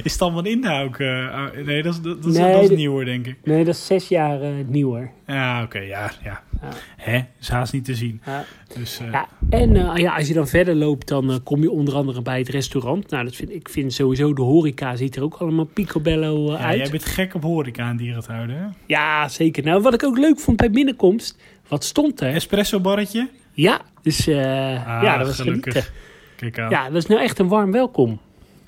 [0.03, 0.97] Is Inda ook...
[0.97, 3.35] eh, ah, nee, dat is, dat, is- Nee, dat is nieuwer, denk ik.
[3.43, 5.11] Nee, dat is zes jaar eh, nieuwer.
[5.27, 6.41] Ja, oké, ja, ja.
[6.61, 6.69] Ja.
[6.97, 8.21] Hè, is haast niet te zien.
[8.25, 8.45] Ja.
[8.77, 11.93] Dus, eh, Ja, en eh, ja, als je dan verder loopt, dan kom je onder
[11.95, 13.09] andere bij het restaurant.
[13.09, 16.65] Nou, dat vind, ik vind sowieso de horeca ziet er ook allemaal picobello eh, ja,
[16.65, 16.77] uit.
[16.79, 18.65] jij bent gek op horeca en dierentuinen, hè?
[18.85, 19.63] Ja, zeker.
[19.63, 22.33] Nou, wat ik ook leuk vond bij binnenkomst, wat stond er?
[22.33, 23.29] Espresso barretje?
[23.61, 25.73] Ja, dus eh, Ah, ja, dat was gelukkig.
[25.73, 25.93] genieten.
[26.35, 26.69] Kijk aan.
[26.69, 28.19] Ja, dat is nou echt een warm welkom.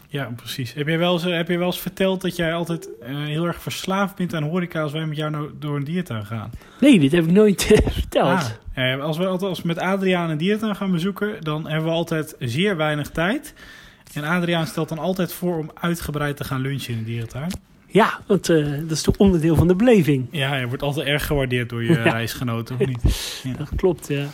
[0.08, 0.74] Ja, precies.
[0.74, 3.46] Heb je wel eens, eh, heb je wel eens verteld dat jij altijd eh, heel
[3.46, 6.52] erg verslaafd bent aan horeca als wij met jou nou door een diertuin gaan?
[6.80, 7.64] Nee, dit heb ik nooit
[8.00, 8.60] verteld.
[8.76, 11.96] Ah, als we altijd als we met Adriaan een diertuin gaan bezoeken, dan hebben we
[11.96, 13.54] altijd zeer weinig tijd.
[14.14, 17.52] En Adriaan stelt dan altijd voor om uitgebreid te gaan lunchen in een dierentuin.
[17.88, 20.28] Ja, want dat is toch onderdeel van de beleving.
[20.32, 22.04] Ja, je wordt altijd erg gewaardeerd door je Ja.
[22.04, 23.02] reisgenoten, of niet?
[23.58, 24.26] Dat klopt, ja.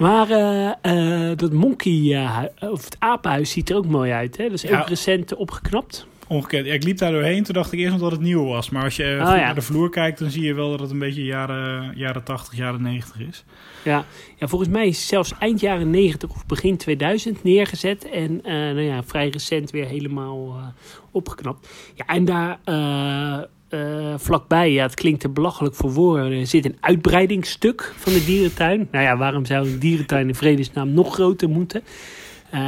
[0.00, 4.36] Maar eh, eh, dat monkey, eh, of het apenhuis ziet er ook mooi uit.
[4.36, 4.44] Hè?
[4.44, 4.80] Dat is Ja.
[4.80, 6.06] ook recent opgeknapt.
[6.28, 6.66] Ongekend.
[6.66, 8.70] Ja, ik liep daar doorheen, toen dacht ik eerst nog dat het nieuw was.
[8.70, 9.36] Maar als je Oh, ja.
[9.36, 12.56] naar de vloer kijkt, dan zie je wel dat het een beetje jaren, jaren 80,
[12.56, 13.44] jaren 90 is.
[13.84, 14.04] Ja.
[14.36, 18.10] ja, volgens mij is zelfs eind jaren 90 of begin 2000 neergezet.
[18.10, 20.56] En nou ja, vrij recent weer helemaal
[21.10, 21.68] opgeknapt.
[21.94, 22.58] Ja, en daar
[23.70, 28.24] eh, vlakbij, ja, het klinkt te belachelijk voor woorden, er zit een uitbreidingsstuk van de
[28.24, 28.88] dierentuin.
[28.90, 31.82] Nou ja, waarom zou een dierentuin in vredesnaam nog groter moeten?
[32.50, 32.60] Eh,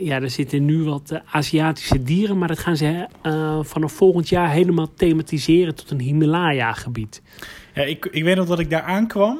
[0.00, 3.06] ja, er zitten nu wat eh, Aziatische dieren, maar dat gaan ze
[3.62, 7.22] vanaf volgend jaar helemaal thematiseren tot een Himalaya-gebied.
[7.74, 9.38] Ja, ik, ik weet nog dat ik daar aankwam.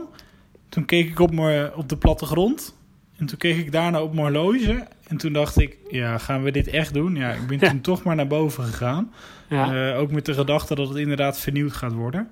[0.69, 2.75] Toen keek ik op, mijn, op de plattegrond.
[3.17, 4.87] En toen keek ik daarna op mijn horloge.
[5.09, 7.15] En toen dacht ik, ja, gaan we dit echt doen?
[7.15, 7.69] Ja, ik ben Ja.
[7.71, 9.13] toen toch maar naar boven gegaan.
[9.53, 9.91] Ja.
[9.93, 12.29] Eh, ook met de gedachte dat het inderdaad vernieuwd gaat worden.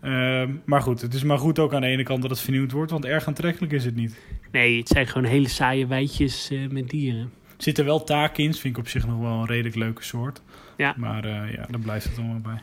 [0.00, 2.72] Ehm, maar goed, het is maar goed ook aan de ene kant dat het vernieuwd
[2.72, 2.90] wordt.
[2.90, 4.18] Want erg aantrekkelijk is het niet.
[4.52, 7.20] Nee, het zijn gewoon hele saaie weidjes eh, met dieren.
[7.56, 8.54] Er zitten wel taken in.
[8.54, 10.42] Vind ik op zich nog wel een redelijk leuke soort.
[10.76, 10.94] Ja.
[10.96, 12.62] Maar eh, ja, daar blijft het allemaal bij.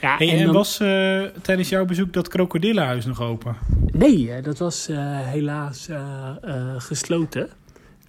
[0.00, 0.76] Ja, Hey, en dan- was
[1.42, 3.56] tijdens jouw bezoek dat krokodillenhuis nog open?
[3.92, 4.88] Nee, dat was
[5.24, 5.88] helaas
[6.78, 7.48] gesloten.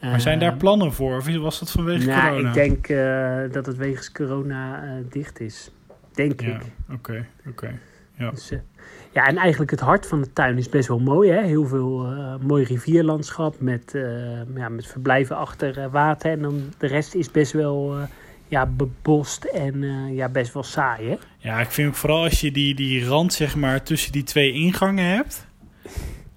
[0.10, 1.18] Maar zijn daar Eh, plannen voor?
[1.18, 2.48] Of was dat vanwege nou, corona?
[2.48, 5.72] ik denk eh, dat het wegens corona eh, dicht is.
[6.14, 6.62] Denk Ja, ik.
[6.94, 7.80] oké, oké.
[8.18, 8.30] Ja.
[8.32, 8.60] Dus, eh,
[9.12, 11.32] ja, en eigenlijk het hart van de tuin is best wel mooi.
[11.32, 11.44] Hè?
[11.44, 12.08] Heel veel
[12.42, 13.94] mooi rivierlandschap met,
[14.56, 16.32] ja, met verblijven achter water.
[16.32, 17.96] En dan de rest is best wel
[18.48, 19.84] ja, bebost en
[20.14, 21.16] ja, best wel saai, hè?
[21.38, 24.52] Ja, ik vind ook vooral als je die, die rand zeg maar tussen die twee
[24.52, 25.46] ingangen hebt.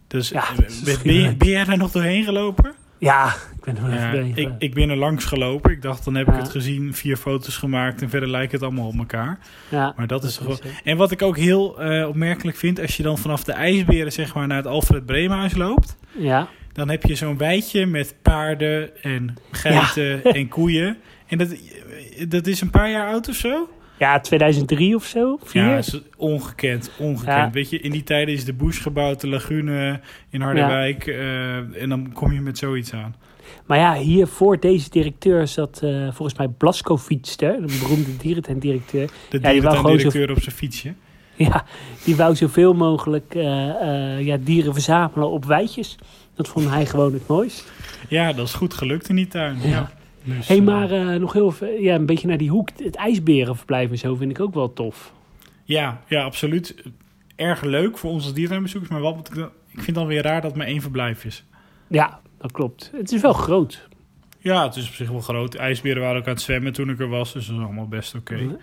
[0.07, 0.45] Dus Ja,
[0.85, 2.75] ben, ben, ben jij daar nog doorheen gelopen?
[2.99, 5.71] Ja, ik ben er Ja, ik, ik ben er langs gelopen.
[5.71, 8.87] Ik dacht, dan heb ik het gezien, vier foto's gemaakt en verder lijkt het allemaal
[8.87, 9.39] op elkaar.
[9.69, 10.59] ja, Maar dat is gewoon.
[10.85, 14.35] En wat ik ook heel eh, opmerkelijk vind, als je dan vanaf de ijsberen zeg
[14.35, 19.37] maar naar het Alfred Bremenhuis loopt, Ja, dan heb je zo'n weidje met paarden en
[19.51, 20.97] geiten en koeien.
[21.27, 21.49] En dat,
[22.29, 23.69] dat is een paar jaar oud of zo?
[23.99, 25.63] Ja 2003 of zo, vier.
[25.65, 27.27] Ja, is ongekend, ongekend.
[27.37, 27.51] Ja.
[27.51, 31.07] Weet je, in die tijden is de bush gebouwd, de lagune in Harderwijk.
[31.07, 33.15] eh, en dan kom je met zoiets aan.
[33.67, 39.11] Maar ja, hier voor deze directeur zat eh, volgens mij Blaskovic, hè, een beroemde dierentuindirecteur.
[39.31, 40.95] De Ja, die wou gewoon zo- op zijn fietsje.
[41.37, 41.65] Ja,
[42.05, 45.97] die wou zoveel mogelijk eh, ja, dieren verzamelen op weidjes.
[46.35, 47.73] Dat vond hij gewoon het mooist.
[48.09, 49.59] Ja, dat is goed gelukt in die tuin.
[49.63, 49.69] Ja.
[49.69, 49.91] Ja.
[50.37, 52.69] Dus, Hé, hey, eh, maar eh, nog heel ja, een beetje naar die hoek.
[52.77, 55.13] Het ijsberenverblijf en zo vind ik ook wel tof.
[55.65, 56.83] Ja, ja, absoluut.
[57.37, 58.93] Erg leuk voor onze dierentuinbezoekers.
[58.93, 59.35] Maar wat ik,
[59.73, 61.45] vind het dan weer raar dat het maar één verblijf is.
[61.89, 62.91] Ja, dat klopt.
[62.97, 63.89] Het is wel groot.
[64.41, 65.55] Ja, het is op zich wel groot.
[65.55, 67.33] IJsberen waren ook aan het zwemmen toen ik er was.
[67.33, 68.57] Dus dat is allemaal best oké.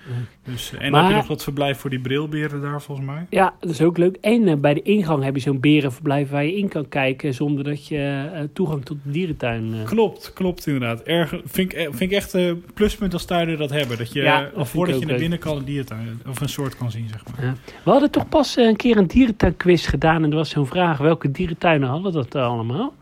[0.43, 3.25] Dus, eh, en Maar- heb je nog wat verblijf voor die brilberen daar volgens mij.
[3.29, 4.15] Ja, dat is ook leuk.
[4.21, 7.63] En eh, bij de ingang heb je zo'n berenverblijf waar je in kan kijken zonder
[7.63, 11.01] dat je eh, toegang tot de dierentuin eh Klopt, klopt inderdaad.
[11.01, 13.97] Erg, vind, ik, vind ik echt een pluspunt als tuinen dat hebben.
[13.97, 16.91] Dat je Ja, dat voordat je naar binnen kan een diertuin of een soort kan
[16.91, 17.55] zien, zeg maar.
[17.83, 20.23] We hadden toch pas een keer een dierentuinquiz gedaan.
[20.23, 22.93] En er was zo'n vraag, welke dierentuinen hadden dat allemaal?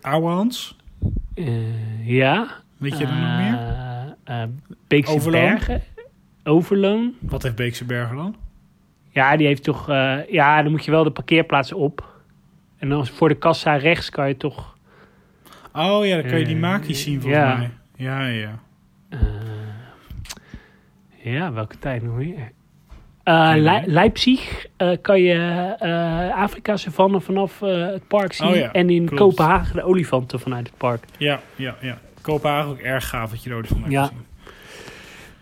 [0.00, 0.76] Ouwehans,
[1.34, 2.48] Eh, ja.
[2.76, 3.58] weet je er nog meer?
[4.24, 4.48] Eh, eh,
[4.86, 5.42] Beekse Overloon?
[5.42, 5.82] Bergen.
[6.44, 7.14] Overloon.
[7.20, 8.36] Wat heeft Beekse Bergen dan?
[9.10, 9.88] Ja, die heeft toch...
[9.88, 12.12] eh, ja, dan moet je wel de parkeerplaats op.
[12.78, 14.76] En dan voor de kassa rechts kan je toch...
[15.72, 17.56] Oh ja, dan kan je die Eh, maakjes zien volgens ja.
[17.56, 17.70] mij.
[17.96, 18.58] Ja, ja.
[19.08, 19.18] eh,
[21.22, 22.52] ja, welke tijd nog meer?
[23.24, 23.82] Le- idee.
[23.92, 25.34] Leipzig eh, kan je
[25.78, 28.48] eh Afrika savanne vanaf het park zien.
[28.48, 29.22] Oh ja, en in klopt.
[29.22, 31.04] Kopenhagen de olifanten vanuit het park.
[31.18, 31.98] Ja, ja, ja.
[32.20, 34.02] Kopenhagen ook erg gaaf dat je er ooit van hebt Ja.
[34.02, 34.24] gezien.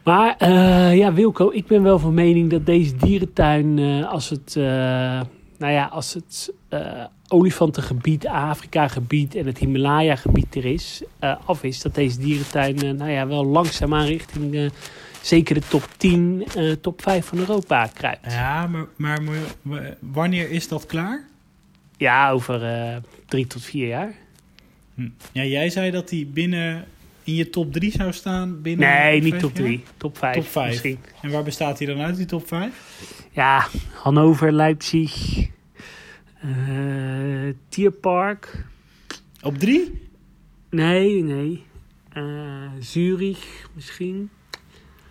[0.04, 0.48] Maar
[0.94, 4.52] ja, Wilco, ik ben wel van mening dat deze dierentuin, als het,
[5.58, 6.52] nou ja, als het
[7.28, 11.02] olifantengebied, Afrika-gebied en het Himalaya-gebied er is,
[11.44, 14.70] af is, dat deze dierentuin, nou ja, wel langzaamaan richting
[15.22, 18.32] zeker de top 10, eh, top 5 van Europa kruipt.
[18.32, 21.24] Ja, maar, maar, wanneer is dat klaar?
[21.96, 22.96] Ja, over eh,
[23.26, 24.12] drie tot vier jaar.
[24.94, 25.08] Hm.
[25.32, 26.84] Ja, jij zei dat die binnen
[27.24, 29.66] in je top 3 zou staan binnen Nee, niet top jaar?
[29.66, 30.68] 3, top 5 Top vijf.
[30.70, 30.98] misschien.
[31.22, 32.72] En waar bestaat hij dan uit, die top 5?
[33.30, 35.38] Ja, Hannover, Leipzig,
[36.40, 36.48] eh
[37.68, 38.64] Tierpark.
[39.42, 40.08] Op 3?
[40.70, 41.62] Nee, nee.
[42.12, 42.22] Eh,
[42.80, 44.30] Zurich misschien.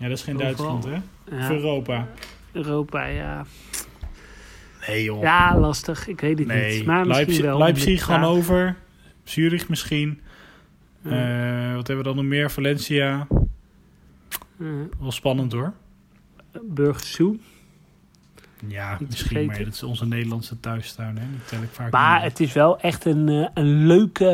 [0.01, 0.55] Ja, dat is geen Overal.
[0.81, 1.35] Duitsland, hè?
[1.37, 2.07] Ja, Europa.
[2.51, 3.45] Europa, ja.
[4.87, 5.21] Nee, joh.
[5.21, 6.07] Ja, lastig.
[6.07, 6.85] Ik weet het nee, niet.
[6.85, 7.57] Maar misschien Leipzig, wel.
[7.57, 8.05] Leipzig.
[8.07, 8.75] Hannover,
[9.23, 10.21] Zurich misschien.
[11.01, 11.09] Ja.
[11.69, 12.51] Eh, wat hebben we dan nog meer?
[12.51, 13.27] Valencia.
[14.59, 14.67] Eh,
[14.99, 15.73] Wel spannend hoor.
[16.63, 17.37] Burgersoe.
[18.67, 19.45] Ja, Niet misschien, vergeten.
[19.55, 21.23] maar dat is onze Nederlandse thuistuin, hè?
[21.29, 22.29] Die tel ik vaak Maar niet.
[22.31, 24.27] het is wel echt een, eh, een leuke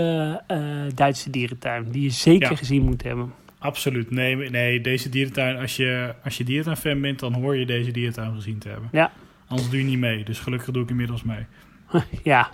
[0.48, 0.60] eh,
[0.96, 1.92] Duitse dierentuin.
[1.92, 2.56] Die je zeker Ja.
[2.56, 3.34] gezien moet hebben.
[3.68, 4.12] Absoluut.
[4.12, 8.36] Nee, nee, deze dierentuin, als je, als je dierentuin-fan bent, dan hoor je deze dierentuin
[8.36, 8.90] gezien te hebben.
[8.92, 9.12] Ja.
[9.48, 10.24] Anders doe je niet mee.
[10.24, 11.46] Dus gelukkig doe ik inmiddels mee.
[12.24, 12.50] Ja,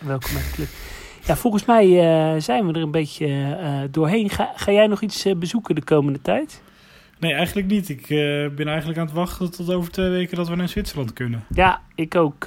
[0.00, 0.68] welkom bij de club.
[1.24, 3.26] Ja, volgens mij eh, zijn we er een beetje
[3.60, 4.30] eh, doorheen.
[4.30, 6.62] Ga, ga jij nog iets eh, bezoeken de komende tijd?
[7.18, 7.88] Nee, eigenlijk niet.
[7.88, 8.06] Ik
[8.56, 11.44] ben eigenlijk aan het wachten tot over twee weken dat we naar Zwitserland kunnen.
[11.54, 12.46] Ja, ik ook.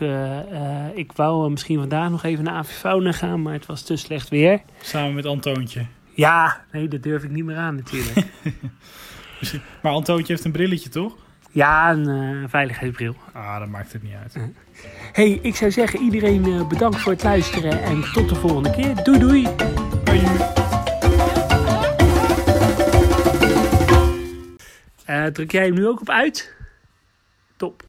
[0.93, 4.61] ik wou misschien vandaag nog even naar Avifauna gaan, maar het was te slecht weer.
[4.81, 5.85] Samen met Antoontje.
[6.19, 8.25] Ja, nee, dat durf ik niet meer aan natuurlijk.
[9.81, 11.15] Maar Antoontje heeft een brilletje, toch?
[11.51, 13.15] ja, een eh, veiligheidsbril.
[13.33, 14.35] Ah, dat maakt het niet uit.
[15.11, 19.03] hey, ik zou zeggen iedereen eh, bedankt voor het luisteren en tot de volgende keer.
[19.03, 19.47] Doei doei!
[20.05, 20.21] Hoi.
[25.05, 26.55] Eh, druk jij hem nu ook op uit?
[27.57, 27.87] Top.